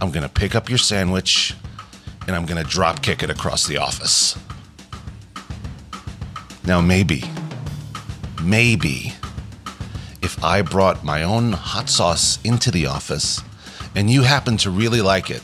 I'm 0.00 0.10
gonna 0.10 0.28
pick 0.28 0.54
up 0.54 0.68
your 0.68 0.78
sandwich 0.78 1.54
and 2.26 2.36
I'm 2.36 2.46
gonna 2.46 2.64
drop 2.64 3.02
kick 3.02 3.22
it 3.22 3.30
across 3.30 3.66
the 3.66 3.78
office. 3.78 4.38
Now, 6.64 6.80
maybe, 6.80 7.24
maybe 8.42 9.14
if 10.22 10.42
I 10.44 10.62
brought 10.62 11.04
my 11.04 11.22
own 11.22 11.52
hot 11.52 11.88
sauce 11.88 12.38
into 12.44 12.70
the 12.70 12.86
office 12.86 13.42
and 13.94 14.10
you 14.10 14.22
happen 14.22 14.56
to 14.58 14.70
really 14.70 15.00
like 15.00 15.30
it, 15.30 15.42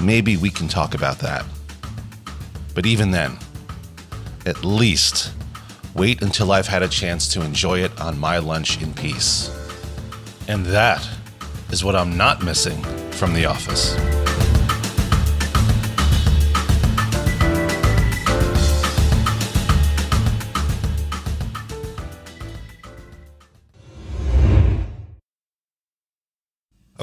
maybe 0.00 0.36
we 0.36 0.50
can 0.50 0.68
talk 0.68 0.94
about 0.94 1.18
that. 1.18 1.44
But 2.74 2.86
even 2.86 3.10
then, 3.10 3.38
at 4.46 4.64
least 4.64 5.32
wait 5.94 6.22
until 6.22 6.52
I've 6.52 6.68
had 6.68 6.82
a 6.82 6.88
chance 6.88 7.28
to 7.32 7.42
enjoy 7.42 7.80
it 7.80 8.00
on 8.00 8.18
my 8.18 8.38
lunch 8.38 8.80
in 8.82 8.94
peace. 8.94 9.50
And 10.46 10.64
that 10.66 11.06
is 11.70 11.82
what 11.82 11.96
I'm 11.96 12.16
not 12.16 12.44
missing 12.44 12.80
from 13.10 13.34
the 13.34 13.46
office. 13.46 14.15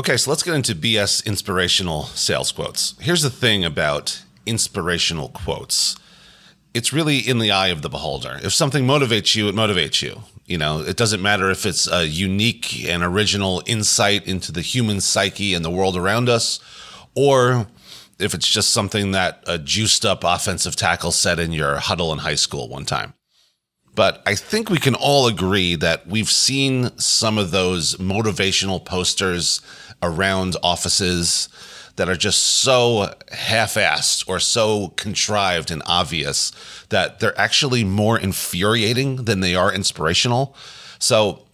Okay, 0.03 0.17
so 0.17 0.31
let's 0.31 0.43
get 0.43 0.53
into 0.53 0.75
BS 0.75 1.25
inspirational 1.25 2.03
sales 2.03 2.51
quotes. 2.51 2.93
Here's 2.99 3.21
the 3.21 3.29
thing 3.29 3.63
about 3.63 4.21
inspirational 4.45 5.29
quotes 5.29 5.95
it's 6.73 6.91
really 6.91 7.19
in 7.19 7.39
the 7.39 7.51
eye 7.51 7.69
of 7.69 7.81
the 7.81 7.87
beholder. 7.87 8.37
If 8.43 8.51
something 8.51 8.85
motivates 8.85 9.33
you, 9.33 9.47
it 9.47 9.55
motivates 9.55 10.01
you. 10.01 10.23
You 10.45 10.57
know, 10.57 10.81
it 10.81 10.97
doesn't 10.97 11.21
matter 11.21 11.49
if 11.49 11.65
it's 11.65 11.89
a 11.89 12.05
unique 12.05 12.83
and 12.85 13.01
original 13.01 13.63
insight 13.65 14.27
into 14.27 14.51
the 14.51 14.59
human 14.59 14.99
psyche 14.99 15.53
and 15.53 15.63
the 15.63 15.69
world 15.69 15.95
around 15.95 16.27
us, 16.27 16.59
or 17.15 17.67
if 18.19 18.33
it's 18.33 18.49
just 18.49 18.71
something 18.71 19.11
that 19.11 19.41
a 19.47 19.57
juiced 19.57 20.05
up 20.05 20.25
offensive 20.25 20.75
tackle 20.75 21.11
said 21.11 21.39
in 21.39 21.53
your 21.53 21.77
huddle 21.77 22.11
in 22.11 22.19
high 22.19 22.35
school 22.35 22.67
one 22.67 22.83
time. 22.83 23.13
But 23.95 24.21
I 24.25 24.35
think 24.35 24.69
we 24.69 24.79
can 24.79 24.95
all 24.95 25.27
agree 25.27 25.75
that 25.75 26.07
we've 26.07 26.29
seen 26.29 26.97
some 26.97 27.37
of 27.37 27.51
those 27.51 27.95
motivational 27.95 28.83
posters 28.83 29.61
around 30.03 30.55
offices 30.61 31.49
that 31.95 32.09
are 32.09 32.15
just 32.15 32.39
so 32.39 33.13
half 33.31 33.75
assed 33.75 34.27
or 34.27 34.39
so 34.39 34.89
contrived 34.89 35.71
and 35.71 35.81
obvious 35.85 36.51
that 36.89 37.19
they're 37.19 37.39
actually 37.39 37.83
more 37.83 38.19
infuriating 38.19 39.25
than 39.25 39.39
they 39.39 39.55
are 39.55 39.73
inspirational. 39.73 40.55
So 40.99 41.45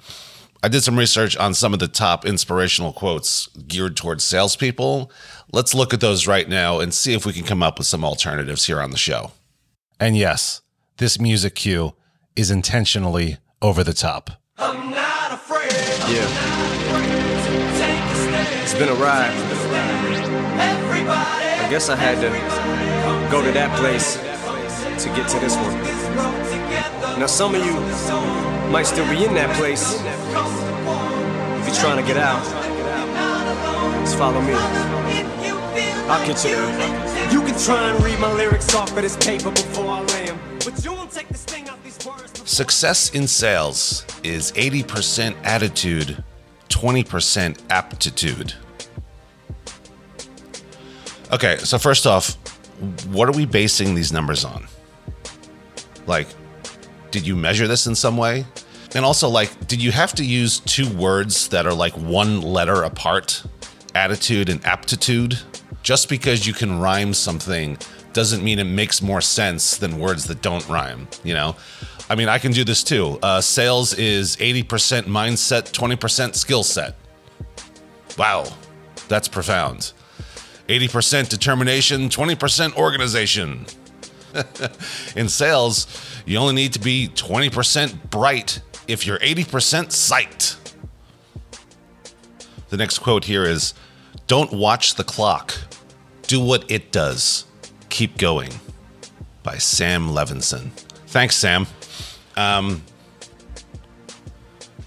I 0.64 0.68
did 0.68 0.84
some 0.84 0.98
research 0.98 1.38
on 1.38 1.54
some 1.54 1.74
of 1.74 1.80
the 1.80 1.88
top 1.88 2.26
inspirational 2.26 2.94
quotes 2.94 3.48
geared 3.48 3.98
towards 3.98 4.24
salespeople. 4.24 5.12
Let's 5.52 5.74
look 5.74 5.94
at 5.94 6.02
those 6.02 6.28
right 6.28 6.48
now 6.48 6.80
and 6.80 6.94
see 6.94 7.14
if 7.14 7.26
we 7.26 7.34
can 7.34 7.44
come 7.44 7.64
up 7.64 7.78
with 7.78 7.88
some 7.88 8.06
alternatives 8.06 8.66
here 8.66 8.82
on 8.82 8.92
the 8.92 8.98
show. 8.98 9.32
And 10.00 10.18
yes, 10.18 10.62
this 10.98 11.20
music 11.20 11.56
cue 11.56 11.96
is 12.36 12.52
intentionally 12.52 13.38
over 13.62 13.84
the 13.84 13.94
top. 13.94 14.32
I'm 14.58 14.92
not 14.92 15.34
afraid. 15.34 15.74
I'm 15.74 16.16
yeah. 16.16 16.69
It's 18.64 18.74
been 18.74 18.90
a 18.90 18.94
ride. 18.96 19.34
I 21.10 21.68
guess 21.70 21.90
I 21.90 21.96
had 21.96 22.20
to 22.22 22.30
go 23.32 23.42
to 23.44 23.52
that 23.52 23.76
place 23.78 24.18
to 25.04 25.10
get 25.16 25.28
to 25.30 25.40
this 25.40 25.56
one. 25.56 25.76
Now, 27.20 27.28
some 27.28 27.56
of 27.56 27.66
you 27.66 27.74
might 28.72 28.86
still 28.86 29.08
be 29.10 29.24
in 29.26 29.34
that 29.36 29.56
place. 29.58 29.96
If 31.60 31.68
you're 31.68 31.76
trying 31.76 31.98
to 31.98 32.08
get 32.08 32.18
out, 32.18 32.44
just 34.04 34.18
follow 34.18 34.42
me. 34.42 34.54
I'll 36.08 36.26
get 36.26 36.44
you 36.44 36.56
there. 36.56 37.32
You 37.32 37.42
can 37.42 37.58
try 37.60 37.92
and 37.92 38.04
read 38.04 38.20
my 38.20 38.32
lyrics 38.34 38.74
off 38.74 38.90
of 38.96 39.02
this 39.04 39.16
paper 39.18 39.52
before 39.52 39.86
I 39.86 40.02
lay 40.02 40.30
'em, 40.30 40.40
but 40.66 40.84
you 40.84 40.94
won't 40.94 41.12
take 41.12 41.28
the 41.28 41.38
sting 41.38 41.70
out 41.70 41.84
these 41.84 42.00
words. 42.06 42.32
Success 42.46 43.12
in 43.12 43.28
sales 43.28 44.06
is 44.24 44.52
80% 44.56 45.36
attitude, 45.44 46.24
20% 46.70 47.60
aptitude. 47.70 48.54
Okay, 51.32 51.58
so 51.58 51.78
first 51.78 52.08
off, 52.08 52.36
what 53.08 53.30
are 53.30 53.34
we 53.34 53.46
basing 53.46 53.94
these 53.94 54.12
numbers 54.12 54.46
on? 54.46 54.68
Like, 56.08 56.28
did 57.12 57.28
you 57.28 57.36
measure 57.36 57.68
this 57.68 57.86
in 57.86 57.96
some 57.96 58.18
way? 58.18 58.46
And 58.96 59.06
also, 59.06 59.30
like, 59.30 59.68
did 59.68 59.82
you 59.82 59.92
have 59.92 60.14
to 60.14 60.26
use 60.26 60.60
two 60.60 60.90
words 60.96 61.50
that 61.50 61.68
are 61.68 61.74
like 61.74 61.94
one 61.94 62.42
letter 62.42 62.84
apart? 62.84 63.44
Attitude 63.94 64.50
and 64.50 64.66
aptitude? 64.66 65.38
Just 65.84 66.10
because 66.10 66.48
you 66.48 66.54
can 66.54 66.80
rhyme 66.80 67.14
something 67.14 67.78
doesn't 68.14 68.44
mean 68.44 68.58
it 68.58 68.64
makes 68.64 69.02
more 69.02 69.22
sense 69.22 69.78
than 69.78 70.00
words 70.00 70.26
that 70.26 70.42
don't 70.42 70.68
rhyme, 70.68 71.08
you 71.24 71.34
know? 71.34 71.56
I 72.10 72.16
mean, 72.16 72.28
I 72.28 72.40
can 72.40 72.52
do 72.52 72.64
this 72.64 72.84
too. 72.84 73.20
Uh, 73.22 73.40
sales 73.40 73.94
is 73.94 74.36
80% 74.38 75.04
mindset, 75.04 75.72
20% 75.72 76.36
skill 76.36 76.64
set. 76.64 76.96
Wow, 78.18 78.46
that's 79.08 79.28
profound. 79.28 79.94
80% 80.68 81.30
determination, 81.30 82.10
20% 82.10 82.76
organization. 82.76 83.66
In 85.16 85.30
sales, 85.30 85.88
you 86.26 86.38
only 86.38 86.56
need 86.56 86.74
to 86.74 86.80
be 86.80 87.10
20% 87.10 88.10
bright 88.10 88.62
if 88.88 89.06
you're 89.06 89.20
80% 89.20 89.46
psyched. 89.88 90.58
The 92.70 92.78
next 92.78 93.00
quote 93.00 93.26
here 93.26 93.44
is 93.44 93.74
Don't 94.28 94.52
watch 94.52 94.96
the 94.96 95.04
clock, 95.04 95.56
do 96.24 96.40
what 96.40 96.70
it 96.70 96.92
does. 96.92 97.46
Keep 97.90 98.18
going 98.18 98.52
by 99.42 99.58
Sam 99.58 100.10
Levenson. 100.10 100.70
Thanks, 101.08 101.36
Sam. 101.36 101.66
Um, 102.40 102.84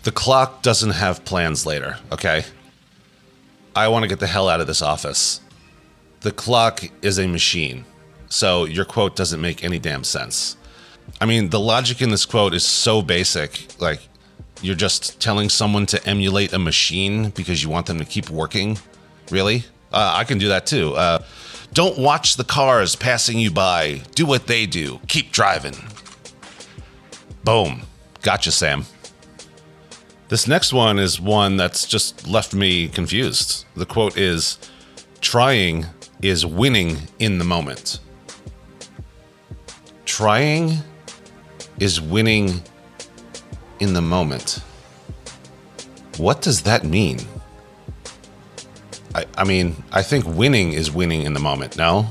the 0.04 0.10
clock 0.10 0.62
doesn't 0.62 0.92
have 0.92 1.22
plans 1.26 1.66
later, 1.66 1.98
okay? 2.10 2.44
I 3.76 3.88
want 3.88 4.04
to 4.04 4.08
get 4.08 4.20
the 4.20 4.26
hell 4.26 4.48
out 4.48 4.62
of 4.62 4.66
this 4.66 4.80
office. 4.80 5.42
The 6.20 6.32
clock 6.32 6.82
is 7.02 7.18
a 7.18 7.28
machine, 7.28 7.84
so 8.30 8.64
your 8.64 8.86
quote 8.86 9.16
doesn't 9.16 9.40
make 9.40 9.62
any 9.62 9.78
damn 9.78 10.02
sense. 10.02 10.56
I 11.20 11.26
mean, 11.26 11.50
the 11.50 11.60
logic 11.60 12.00
in 12.00 12.08
this 12.08 12.24
quote 12.24 12.54
is 12.54 12.64
so 12.64 13.02
basic. 13.02 13.78
Like, 13.78 14.00
you're 14.62 14.74
just 14.74 15.20
telling 15.20 15.50
someone 15.50 15.84
to 15.86 16.02
emulate 16.06 16.54
a 16.54 16.58
machine 16.58 17.30
because 17.30 17.62
you 17.62 17.68
want 17.68 17.84
them 17.84 17.98
to 17.98 18.06
keep 18.06 18.30
working? 18.30 18.78
Really? 19.30 19.64
Uh, 19.92 20.14
I 20.16 20.24
can 20.24 20.38
do 20.38 20.48
that 20.48 20.64
too. 20.64 20.94
Uh, 20.94 21.22
don't 21.74 21.98
watch 21.98 22.36
the 22.36 22.44
cars 22.44 22.96
passing 22.96 23.38
you 23.38 23.50
by. 23.50 24.00
Do 24.14 24.24
what 24.24 24.46
they 24.46 24.64
do. 24.64 25.00
Keep 25.06 25.32
driving. 25.32 25.74
Boom. 27.44 27.82
Gotcha, 28.22 28.52
Sam. 28.52 28.84
This 30.28 30.46
next 30.46 30.72
one 30.72 30.98
is 30.98 31.20
one 31.20 31.56
that's 31.56 31.86
just 31.86 32.26
left 32.26 32.54
me 32.54 32.88
confused. 32.88 33.66
The 33.76 33.84
quote 33.84 34.16
is 34.16 34.58
Trying 35.20 35.86
is 36.22 36.46
winning 36.46 36.96
in 37.18 37.38
the 37.38 37.44
moment. 37.44 37.98
Trying 40.04 40.78
is 41.80 42.00
winning 42.00 42.62
in 43.80 43.92
the 43.92 44.00
moment. 44.00 44.60
What 46.16 46.42
does 46.42 46.62
that 46.62 46.84
mean? 46.84 47.18
I, 49.14 49.26
I 49.36 49.44
mean, 49.44 49.82
I 49.92 50.02
think 50.02 50.24
winning 50.26 50.72
is 50.72 50.90
winning 50.90 51.22
in 51.22 51.34
the 51.34 51.40
moment, 51.40 51.76
no? 51.76 52.06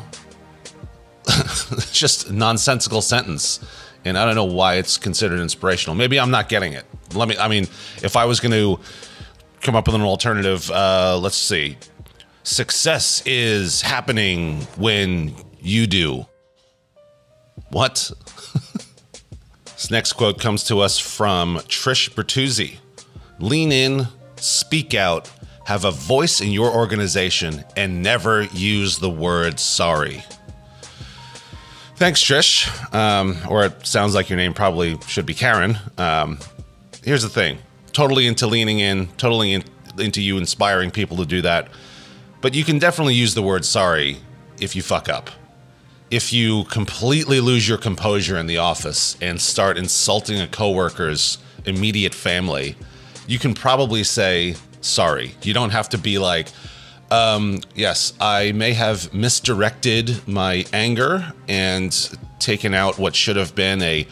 it's 1.27 1.91
just 1.97 2.31
nonsensical 2.31 3.01
sentence. 3.01 3.59
And 4.03 4.17
I 4.17 4.25
don't 4.25 4.35
know 4.35 4.45
why 4.45 4.75
it's 4.75 4.97
considered 4.97 5.39
inspirational. 5.39 5.95
Maybe 5.95 6.19
I'm 6.19 6.31
not 6.31 6.49
getting 6.49 6.73
it. 6.73 6.85
Let 7.13 7.27
me, 7.27 7.37
I 7.37 7.47
mean, 7.47 7.63
if 8.03 8.15
I 8.15 8.25
was 8.25 8.39
going 8.39 8.51
to 8.51 8.81
come 9.61 9.75
up 9.75 9.85
with 9.85 9.95
an 9.95 10.01
alternative, 10.01 10.69
uh, 10.71 11.19
let's 11.21 11.35
see. 11.35 11.77
Success 12.43 13.21
is 13.25 13.81
happening 13.81 14.61
when 14.77 15.35
you 15.61 15.85
do. 15.85 16.25
What? 17.69 18.11
this 19.63 19.91
next 19.91 20.13
quote 20.13 20.39
comes 20.39 20.63
to 20.65 20.79
us 20.79 20.97
from 20.97 21.57
Trish 21.67 22.09
Bertuzzi. 22.09 22.77
Lean 23.39 23.71
in, 23.71 24.07
speak 24.37 24.93
out, 24.93 25.31
have 25.65 25.85
a 25.85 25.91
voice 25.91 26.41
in 26.41 26.51
your 26.51 26.71
organization, 26.73 27.63
and 27.77 28.01
never 28.01 28.43
use 28.43 28.97
the 28.97 29.09
word 29.09 29.59
sorry. 29.59 30.23
Thanks, 32.01 32.19
Trish. 32.19 32.95
Um, 32.95 33.37
or 33.47 33.65
it 33.65 33.85
sounds 33.85 34.15
like 34.15 34.27
your 34.27 34.37
name 34.37 34.55
probably 34.55 34.97
should 35.05 35.27
be 35.27 35.35
Karen. 35.35 35.77
Um, 35.99 36.39
here's 37.03 37.21
the 37.21 37.29
thing 37.29 37.59
totally 37.93 38.25
into 38.25 38.47
leaning 38.47 38.79
in, 38.79 39.05
totally 39.17 39.53
in, 39.53 39.63
into 39.99 40.19
you 40.19 40.39
inspiring 40.39 40.89
people 40.89 41.17
to 41.17 41.27
do 41.27 41.43
that. 41.43 41.67
But 42.41 42.55
you 42.55 42.63
can 42.63 42.79
definitely 42.79 43.13
use 43.13 43.35
the 43.35 43.43
word 43.43 43.65
sorry 43.65 44.17
if 44.59 44.75
you 44.75 44.81
fuck 44.81 45.09
up. 45.09 45.29
If 46.09 46.33
you 46.33 46.63
completely 46.71 47.39
lose 47.39 47.69
your 47.69 47.77
composure 47.77 48.35
in 48.35 48.47
the 48.47 48.57
office 48.57 49.15
and 49.21 49.39
start 49.39 49.77
insulting 49.77 50.41
a 50.41 50.47
coworker's 50.47 51.37
immediate 51.67 52.15
family, 52.15 52.77
you 53.27 53.37
can 53.37 53.53
probably 53.53 54.03
say 54.03 54.55
sorry. 54.81 55.35
You 55.43 55.53
don't 55.53 55.69
have 55.69 55.89
to 55.89 55.99
be 55.99 56.17
like, 56.17 56.47
um, 57.11 57.59
yes, 57.75 58.13
I 58.19 58.53
may 58.53 58.73
have 58.73 59.13
misdirected 59.13 60.27
my 60.27 60.65
anger 60.71 61.33
and 61.47 62.17
taken 62.39 62.73
out 62.73 62.97
what 62.97 63.15
should 63.15 63.35
have 63.35 63.53
been 63.53 63.81
a 63.81 64.07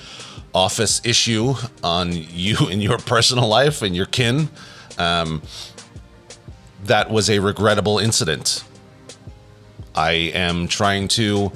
office 0.53 1.01
issue 1.05 1.53
on 1.81 2.11
you 2.31 2.57
in 2.69 2.81
your 2.81 2.97
personal 2.97 3.47
life 3.47 3.81
and 3.81 3.95
your 3.95 4.05
kin. 4.05 4.49
Um, 4.97 5.41
that 6.83 7.09
was 7.09 7.29
a 7.29 7.39
regrettable 7.39 7.99
incident. 7.99 8.63
I 9.95 10.11
am 10.11 10.67
trying 10.67 11.07
to 11.09 11.51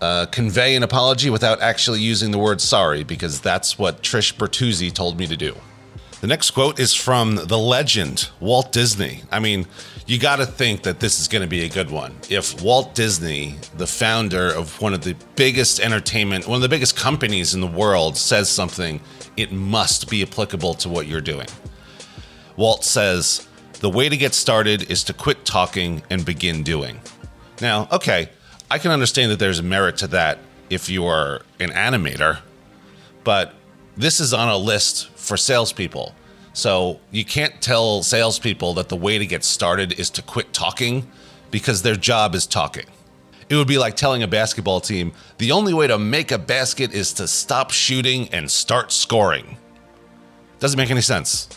uh, 0.00 0.26
convey 0.26 0.76
an 0.76 0.84
apology 0.84 1.28
without 1.28 1.60
actually 1.60 2.00
using 2.00 2.30
the 2.30 2.38
word 2.38 2.60
sorry 2.60 3.02
because 3.02 3.40
that's 3.40 3.78
what 3.78 4.02
Trish 4.02 4.34
Bertuzzi 4.34 4.92
told 4.92 5.18
me 5.18 5.26
to 5.26 5.36
do. 5.36 5.56
The 6.20 6.26
next 6.26 6.50
quote 6.50 6.80
is 6.80 6.94
from 6.94 7.36
the 7.36 7.58
legend, 7.58 8.30
Walt 8.40 8.72
Disney. 8.72 9.22
I 9.30 9.38
mean, 9.38 9.66
you 10.08 10.18
got 10.18 10.36
to 10.36 10.46
think 10.46 10.84
that 10.84 11.00
this 11.00 11.20
is 11.20 11.28
going 11.28 11.42
to 11.42 11.48
be 11.48 11.64
a 11.64 11.68
good 11.68 11.90
one. 11.90 12.16
If 12.30 12.62
Walt 12.62 12.94
Disney, 12.94 13.56
the 13.76 13.86
founder 13.86 14.48
of 14.48 14.80
one 14.80 14.94
of 14.94 15.02
the 15.02 15.14
biggest 15.36 15.80
entertainment, 15.80 16.48
one 16.48 16.56
of 16.56 16.62
the 16.62 16.68
biggest 16.68 16.96
companies 16.96 17.54
in 17.54 17.60
the 17.60 17.66
world, 17.66 18.16
says 18.16 18.48
something, 18.48 19.02
it 19.36 19.52
must 19.52 20.08
be 20.08 20.22
applicable 20.22 20.72
to 20.74 20.88
what 20.88 21.06
you're 21.06 21.20
doing. 21.20 21.46
Walt 22.56 22.84
says, 22.84 23.46
The 23.80 23.90
way 23.90 24.08
to 24.08 24.16
get 24.16 24.32
started 24.32 24.90
is 24.90 25.04
to 25.04 25.12
quit 25.12 25.44
talking 25.44 26.02
and 26.08 26.24
begin 26.24 26.62
doing. 26.62 27.02
Now, 27.60 27.86
okay, 27.92 28.30
I 28.70 28.78
can 28.78 28.92
understand 28.92 29.30
that 29.30 29.38
there's 29.38 29.60
merit 29.60 29.98
to 29.98 30.06
that 30.08 30.38
if 30.70 30.88
you 30.88 31.04
are 31.04 31.42
an 31.60 31.68
animator, 31.68 32.38
but 33.24 33.54
this 33.94 34.20
is 34.20 34.32
on 34.32 34.48
a 34.48 34.56
list 34.56 35.10
for 35.10 35.36
salespeople. 35.36 36.14
So 36.58 36.98
you 37.12 37.24
can't 37.24 37.62
tell 37.62 38.02
salespeople 38.02 38.74
that 38.74 38.88
the 38.88 38.96
way 38.96 39.16
to 39.16 39.24
get 39.24 39.44
started 39.44 39.92
is 39.92 40.10
to 40.10 40.22
quit 40.22 40.52
talking 40.52 41.08
because 41.52 41.82
their 41.82 41.94
job 41.94 42.34
is 42.34 42.48
talking. 42.48 42.86
It 43.48 43.54
would 43.54 43.68
be 43.68 43.78
like 43.78 43.94
telling 43.94 44.24
a 44.24 44.26
basketball 44.26 44.80
team 44.80 45.12
the 45.38 45.52
only 45.52 45.72
way 45.72 45.86
to 45.86 46.00
make 46.00 46.32
a 46.32 46.36
basket 46.38 46.92
is 46.92 47.12
to 47.12 47.28
stop 47.28 47.70
shooting 47.70 48.28
and 48.30 48.50
start 48.50 48.90
scoring. 48.90 49.56
Doesn't 50.58 50.76
make 50.76 50.90
any 50.90 51.00
sense. 51.00 51.48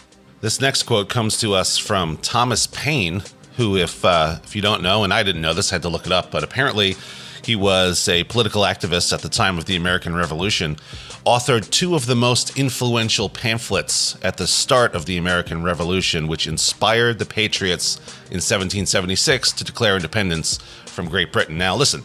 This 0.42 0.62
next 0.62 0.84
quote 0.84 1.10
comes 1.10 1.40
to 1.40 1.56
us 1.56 1.80
from 1.80 2.18
Thomas 2.18 2.68
Paine, 2.68 3.24
who, 3.58 3.78
if 3.78 4.06
uh, 4.06 4.38
if 4.44 4.56
you 4.56 4.62
don't 4.62 4.84
know, 4.84 5.04
and 5.04 5.12
I 5.12 5.24
didn't 5.24 5.42
know 5.42 5.56
this, 5.56 5.72
I 5.72 5.76
had 5.76 5.82
to 5.82 5.90
look 5.90 6.06
it 6.06 6.12
up, 6.12 6.30
but 6.30 6.44
apparently 6.44 6.96
he 7.44 7.56
was 7.56 8.08
a 8.08 8.24
political 8.26 8.64
activist 8.64 9.14
at 9.14 9.22
the 9.22 9.30
time 9.30 9.58
of 9.58 9.66
the 9.66 9.76
American 9.76 10.16
Revolution, 10.16 10.78
authored 11.26 11.70
two 11.70 11.96
of 11.96 12.06
the 12.06 12.16
most 12.16 12.58
influential 12.58 13.30
pamphlets 13.30 14.18
at 14.24 14.38
the 14.38 14.48
start 14.48 14.96
of 14.96 15.06
the 15.06 15.18
American 15.18 15.64
Revolution, 15.64 16.28
which 16.28 16.48
inspired 16.48 17.20
the 17.20 17.26
Patriots 17.26 17.98
in 18.30 18.38
1776 18.38 19.52
to 19.54 19.64
declare 19.64 19.96
independence 19.96 20.58
from 20.86 21.08
Great 21.08 21.32
Britain. 21.32 21.58
Now, 21.58 21.76
listen, 21.76 22.04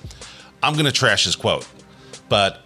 I'm 0.63 0.75
going 0.75 0.87
to 0.87 0.93
trash 0.93 1.25
his 1.25 1.37
quote, 1.37 1.67
but 2.29 2.63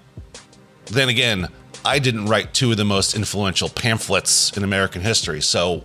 then 0.87 1.09
again, 1.09 1.49
I 1.85 1.99
didn't 1.99 2.27
write 2.27 2.53
two 2.53 2.71
of 2.71 2.77
the 2.77 2.85
most 2.85 3.15
influential 3.15 3.69
pamphlets 3.69 4.57
in 4.57 4.65
American 4.65 5.03
history, 5.03 5.41
so 5.41 5.85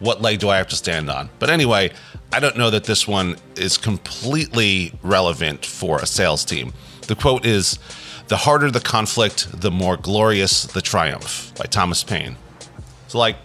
what 0.00 0.20
leg 0.20 0.40
do 0.40 0.48
I 0.48 0.56
have 0.56 0.68
to 0.68 0.76
stand 0.76 1.08
on? 1.08 1.30
But 1.38 1.50
anyway, 1.50 1.92
I 2.32 2.40
don't 2.40 2.56
know 2.56 2.70
that 2.70 2.84
this 2.84 3.06
one 3.06 3.36
is 3.56 3.76
completely 3.76 4.92
relevant 5.02 5.64
for 5.64 5.98
a 5.98 6.06
sales 6.06 6.44
team. 6.44 6.72
The 7.06 7.14
quote 7.14 7.46
is 7.46 7.78
The 8.28 8.36
harder 8.36 8.70
the 8.70 8.80
conflict, 8.80 9.60
the 9.60 9.70
more 9.70 9.96
glorious 9.96 10.64
the 10.64 10.80
triumph 10.80 11.52
by 11.56 11.64
Thomas 11.64 12.02
Paine. 12.02 12.36
So, 13.08 13.18
like, 13.18 13.36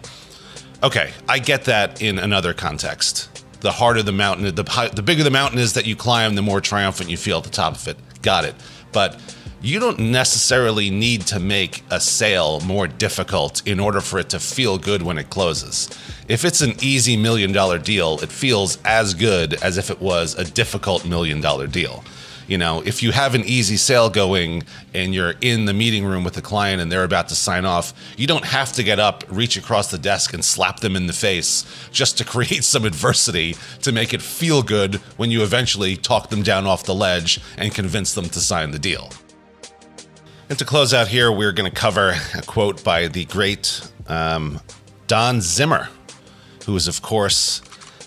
okay, 0.82 1.12
I 1.28 1.38
get 1.38 1.64
that 1.64 2.00
in 2.00 2.18
another 2.18 2.54
context. 2.54 3.30
The 3.60 3.72
harder 3.72 4.02
the 4.02 4.12
mountain, 4.12 4.54
the, 4.54 4.90
the 4.94 5.02
bigger 5.02 5.24
the 5.24 5.30
mountain 5.30 5.58
is 5.58 5.72
that 5.74 5.86
you 5.86 5.96
climb, 5.96 6.34
the 6.34 6.42
more 6.42 6.60
triumphant 6.60 7.10
you 7.10 7.16
feel 7.16 7.38
at 7.38 7.44
the 7.44 7.50
top 7.50 7.74
of 7.74 7.88
it. 7.88 7.96
Got 8.22 8.44
it. 8.44 8.54
But 8.92 9.20
you 9.66 9.80
don't 9.80 9.98
necessarily 9.98 10.90
need 10.90 11.22
to 11.22 11.40
make 11.40 11.82
a 11.90 11.98
sale 11.98 12.60
more 12.60 12.86
difficult 12.86 13.66
in 13.66 13.80
order 13.80 14.00
for 14.00 14.20
it 14.20 14.28
to 14.30 14.38
feel 14.38 14.78
good 14.78 15.02
when 15.02 15.18
it 15.18 15.28
closes. 15.28 15.90
If 16.28 16.44
it's 16.44 16.60
an 16.60 16.74
easy 16.80 17.16
million 17.16 17.50
dollar 17.50 17.80
deal, 17.80 18.20
it 18.22 18.30
feels 18.30 18.78
as 18.84 19.12
good 19.14 19.54
as 19.54 19.76
if 19.76 19.90
it 19.90 20.00
was 20.00 20.36
a 20.36 20.44
difficult 20.44 21.04
million 21.04 21.40
dollar 21.40 21.66
deal. 21.66 22.04
You 22.46 22.58
know, 22.58 22.80
if 22.86 23.02
you 23.02 23.10
have 23.10 23.34
an 23.34 23.42
easy 23.44 23.76
sale 23.76 24.08
going 24.08 24.62
and 24.94 25.12
you're 25.12 25.34
in 25.40 25.64
the 25.64 25.74
meeting 25.74 26.04
room 26.04 26.22
with 26.22 26.34
the 26.34 26.42
client 26.42 26.80
and 26.80 26.92
they're 26.92 27.02
about 27.02 27.28
to 27.30 27.34
sign 27.34 27.64
off, 27.64 27.92
you 28.16 28.28
don't 28.28 28.44
have 28.44 28.72
to 28.74 28.84
get 28.84 29.00
up, 29.00 29.24
reach 29.28 29.56
across 29.56 29.90
the 29.90 29.98
desk, 29.98 30.32
and 30.32 30.44
slap 30.44 30.78
them 30.78 30.94
in 30.94 31.08
the 31.08 31.12
face 31.12 31.64
just 31.90 32.18
to 32.18 32.24
create 32.36 32.62
some 32.62 32.84
adversity 32.84 33.56
to 33.82 33.90
make 33.90 34.14
it 34.14 34.22
feel 34.22 34.62
good 34.62 34.94
when 35.16 35.32
you 35.32 35.42
eventually 35.42 35.96
talk 35.96 36.30
them 36.30 36.44
down 36.44 36.68
off 36.68 36.84
the 36.84 36.94
ledge 36.94 37.40
and 37.58 37.74
convince 37.74 38.14
them 38.14 38.28
to 38.28 38.38
sign 38.38 38.70
the 38.70 38.78
deal. 38.78 39.10
And 40.48 40.56
to 40.60 40.64
close 40.64 40.94
out 40.94 41.08
here, 41.08 41.32
we're 41.32 41.50
going 41.50 41.68
to 41.68 41.76
cover 41.76 42.14
a 42.36 42.42
quote 42.42 42.84
by 42.84 43.08
the 43.08 43.24
great 43.24 43.90
um, 44.06 44.60
Don 45.08 45.40
Zimmer, 45.40 45.88
who 46.64 46.76
is, 46.76 46.86
of 46.86 47.02
course, 47.02 47.62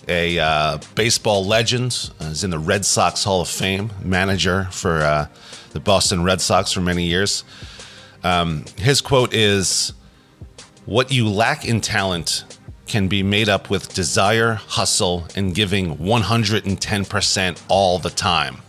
a 0.08 0.38
uh, 0.38 0.78
baseball 0.94 1.44
legend, 1.44 2.10
uh, 2.18 2.24
is 2.24 2.42
in 2.42 2.48
the 2.48 2.58
Red 2.58 2.86
Sox 2.86 3.24
Hall 3.24 3.42
of 3.42 3.48
Fame, 3.48 3.92
manager 4.02 4.68
for 4.70 5.02
uh, 5.02 5.26
the 5.72 5.80
Boston 5.80 6.22
Red 6.24 6.40
Sox 6.40 6.72
for 6.72 6.80
many 6.80 7.04
years. 7.04 7.44
Um, 8.24 8.64
his 8.78 9.02
quote 9.02 9.34
is 9.34 9.92
What 10.86 11.12
you 11.12 11.28
lack 11.28 11.66
in 11.66 11.82
talent 11.82 12.44
can 12.86 13.06
be 13.06 13.22
made 13.22 13.50
up 13.50 13.68
with 13.68 13.92
desire, 13.92 14.54
hustle, 14.54 15.26
and 15.36 15.54
giving 15.54 15.98
110% 15.98 17.62
all 17.68 17.98
the 17.98 18.10
time. 18.10 18.62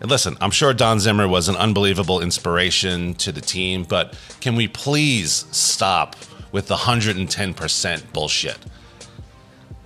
And 0.00 0.10
listen, 0.10 0.36
I'm 0.40 0.50
sure 0.50 0.74
Don 0.74 1.00
Zimmer 1.00 1.26
was 1.26 1.48
an 1.48 1.56
unbelievable 1.56 2.20
inspiration 2.20 3.14
to 3.14 3.32
the 3.32 3.40
team, 3.40 3.84
but 3.84 4.18
can 4.40 4.54
we 4.54 4.68
please 4.68 5.46
stop 5.50 6.16
with 6.52 6.68
the 6.68 6.76
110% 6.76 8.12
bullshit? 8.12 8.58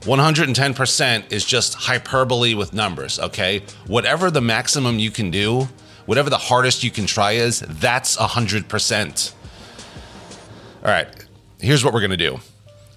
110% 0.01 1.33
is 1.33 1.45
just 1.45 1.75
hyperbole 1.75 2.55
with 2.55 2.73
numbers, 2.73 3.19
okay? 3.21 3.63
Whatever 3.87 4.31
the 4.31 4.41
maximum 4.41 4.99
you 4.99 5.11
can 5.11 5.31
do, 5.31 5.69
whatever 6.07 6.31
the 6.31 6.39
hardest 6.39 6.83
you 6.83 6.91
can 6.91 7.07
try 7.07 7.33
is, 7.33 7.61
that's 7.61 8.17
100%. 8.17 9.33
All 10.83 10.91
right, 10.91 11.09
here's 11.61 11.85
what 11.85 11.93
we're 11.93 12.01
gonna 12.01 12.17
do. 12.17 12.41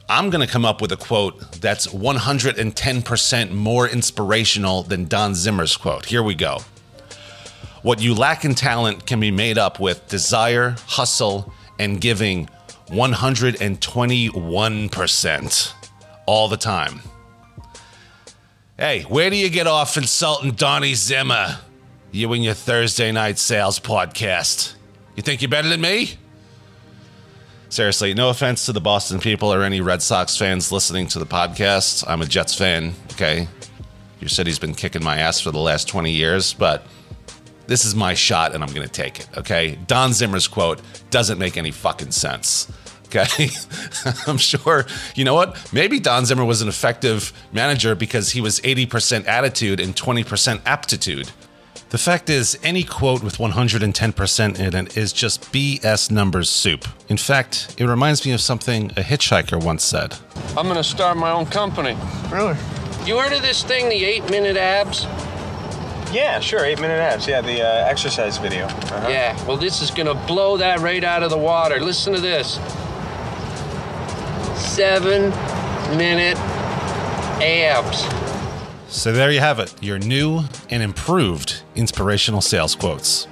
I'm 0.08 0.30
gonna 0.30 0.48
come 0.48 0.66
up 0.66 0.82
with 0.82 0.92
a 0.94 0.98
quote 0.98 1.40
that's 1.62 1.88
110% 1.88 3.52
more 3.52 3.88
inspirational 3.88 4.84
than 4.84 5.06
Don 5.06 5.36
Zimmer's 5.36 5.76
quote. 5.76 6.06
Here 6.06 6.24
we 6.24 6.36
go. 6.36 6.60
What 7.84 8.02
you 8.02 8.16
lack 8.16 8.44
in 8.46 8.56
talent 8.56 9.06
can 9.06 9.20
be 9.20 9.30
made 9.30 9.58
up 9.58 9.78
with 9.78 10.08
desire, 10.08 10.78
hustle, 10.88 11.52
and 11.78 12.00
giving 12.00 12.48
121% 12.88 15.74
all 16.26 16.48
the 16.48 16.56
time. 16.56 17.02
Hey, 18.78 19.02
where 19.02 19.30
do 19.30 19.36
you 19.36 19.50
get 19.50 19.68
off 19.68 19.98
insulting 19.98 20.52
Donnie 20.52 20.94
Zimmer? 20.94 21.58
You 22.12 22.32
and 22.32 22.42
your 22.42 22.54
Thursday 22.54 23.12
night 23.12 23.38
sales 23.38 23.82
podcast. 23.82 24.76
You 25.18 25.24
think 25.24 25.42
you're 25.42 25.50
better 25.50 25.68
than 25.68 25.82
me? 25.82 26.14
Seriously, 27.68 28.14
no 28.14 28.30
offense 28.30 28.66
to 28.68 28.72
the 28.72 28.80
Boston 28.80 29.20
people 29.20 29.54
or 29.54 29.64
any 29.64 29.82
Red 29.82 30.02
Sox 30.02 30.38
fans 30.38 30.72
listening 30.72 31.08
to 31.08 31.20
the 31.20 31.26
podcast. 31.26 32.06
I'm 32.08 32.22
a 32.22 32.26
Jets 32.26 32.56
fan, 32.56 32.94
okay? 33.12 33.50
Your 34.22 34.30
city's 34.30 34.58
been 34.58 34.74
kicking 34.74 35.04
my 35.04 35.18
ass 35.18 35.42
for 35.42 35.52
the 35.52 35.60
last 35.60 35.90
20 35.90 36.12
years, 36.12 36.54
but 36.54 36.88
this 37.74 37.86
is 37.86 37.96
my 37.96 38.14
shot 38.14 38.54
and 38.54 38.64
I'm 38.64 38.72
going 38.72 38.88
to 38.88 38.94
take 38.94 39.20
it, 39.20 39.28
okay? 39.36 39.80
Don 39.88 40.14
Zimmer's 40.14 40.48
quote 40.48 40.80
doesn't 41.10 41.40
make 41.40 41.58
any 41.58 41.72
fucking 41.72 42.12
sense. 42.12 42.72
Okay. 43.08 43.50
I'm 44.28 44.38
sure, 44.38 44.86
you 45.16 45.26
know 45.26 45.34
what? 45.34 45.74
Maybe 45.74 46.00
Don 46.00 46.24
Zimmer 46.28 46.46
was 46.46 46.62
an 46.62 46.68
effective 46.68 47.34
manager 47.52 47.96
because 47.96 48.30
he 48.30 48.42
was 48.42 48.60
80% 48.60 49.26
attitude 49.26 49.80
and 49.80 49.96
20% 49.96 50.62
aptitude. 50.68 51.32
The 51.90 51.98
fact 51.98 52.30
is, 52.30 52.60
any 52.62 52.84
quote 52.84 53.24
with 53.24 53.38
110% 53.38 54.60
in 54.60 54.76
it 54.76 54.96
is 54.96 55.12
just 55.12 55.52
BS 55.52 56.12
numbers 56.12 56.52
soup. 56.52 56.88
In 57.10 57.18
fact, 57.18 57.74
it 57.80 57.86
reminds 57.86 58.24
me 58.24 58.34
of 58.34 58.42
something 58.42 58.92
a 58.92 59.02
hitchhiker 59.02 59.64
once 59.64 59.84
said. 59.84 60.16
I'm 60.56 60.68
gonna 60.68 60.84
start 60.84 61.18
my 61.18 61.32
own 61.32 61.48
company. 61.48 61.98
Really? 62.32 62.56
You 63.08 63.18
heard 63.18 63.34
of 63.34 63.42
this 63.42 63.64
thing, 63.64 63.90
the 63.90 64.06
eight 64.06 64.30
minute 64.30 64.58
abs? 64.58 65.08
Yeah, 66.14 66.40
sure. 66.40 66.64
Eight 66.64 66.80
minute 66.80 67.00
abs. 67.00 67.28
Yeah, 67.28 67.42
the 67.42 67.62
uh, 67.62 67.88
exercise 67.90 68.38
video. 68.38 68.66
Uh-huh. 68.66 69.08
Yeah, 69.10 69.46
well, 69.48 69.58
this 69.58 69.82
is 69.82 69.90
gonna 69.92 70.14
blow 70.28 70.58
that 70.58 70.80
right 70.80 71.04
out 71.04 71.24
of 71.24 71.32
the 71.32 71.38
water. 71.38 71.80
Listen 71.80 72.14
to 72.14 72.22
this. 72.22 72.60
seven 74.56 75.30
minute 75.98 76.38
abs. 77.42 78.06
So 78.88 79.12
there 79.12 79.32
you 79.32 79.40
have 79.40 79.60
it, 79.60 79.74
your 79.82 79.98
new 80.00 80.44
and 80.70 80.84
improved 80.84 81.64
inspirational 81.76 82.42
sales 82.42 82.76
quotes. 82.76 83.28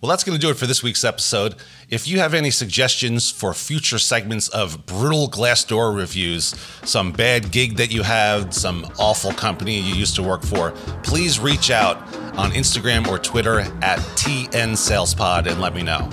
Well, 0.00 0.10
that's 0.10 0.22
going 0.22 0.38
to 0.38 0.40
do 0.40 0.50
it 0.50 0.56
for 0.56 0.66
this 0.66 0.80
week's 0.80 1.02
episode. 1.02 1.56
If 1.88 2.06
you 2.06 2.20
have 2.20 2.32
any 2.32 2.52
suggestions 2.52 3.32
for 3.32 3.52
future 3.52 3.98
segments 3.98 4.48
of 4.48 4.86
brutal 4.86 5.28
Glassdoor 5.28 5.96
reviews, 5.96 6.54
some 6.84 7.10
bad 7.10 7.50
gig 7.50 7.76
that 7.78 7.90
you 7.92 8.04
had, 8.04 8.54
some 8.54 8.86
awful 9.00 9.32
company 9.32 9.80
you 9.80 9.94
used 9.94 10.14
to 10.14 10.22
work 10.22 10.44
for, 10.44 10.70
please 11.02 11.40
reach 11.40 11.72
out 11.72 11.96
on 12.38 12.52
Instagram 12.52 13.08
or 13.08 13.18
Twitter 13.18 13.58
at 13.58 13.98
TN 14.14 14.74
SalesPod 14.74 15.46
and 15.46 15.60
let 15.60 15.74
me 15.74 15.82
know. 15.82 16.08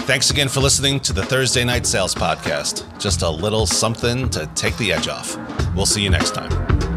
Thanks 0.00 0.30
again 0.30 0.48
for 0.48 0.60
listening 0.60 1.00
to 1.00 1.14
the 1.14 1.24
Thursday 1.24 1.64
Night 1.64 1.86
Sales 1.86 2.14
Podcast. 2.14 2.84
Just 3.00 3.22
a 3.22 3.30
little 3.30 3.64
something 3.64 4.28
to 4.30 4.46
take 4.54 4.76
the 4.76 4.92
edge 4.92 5.08
off. 5.08 5.38
We'll 5.74 5.86
see 5.86 6.02
you 6.02 6.10
next 6.10 6.34
time. 6.34 6.93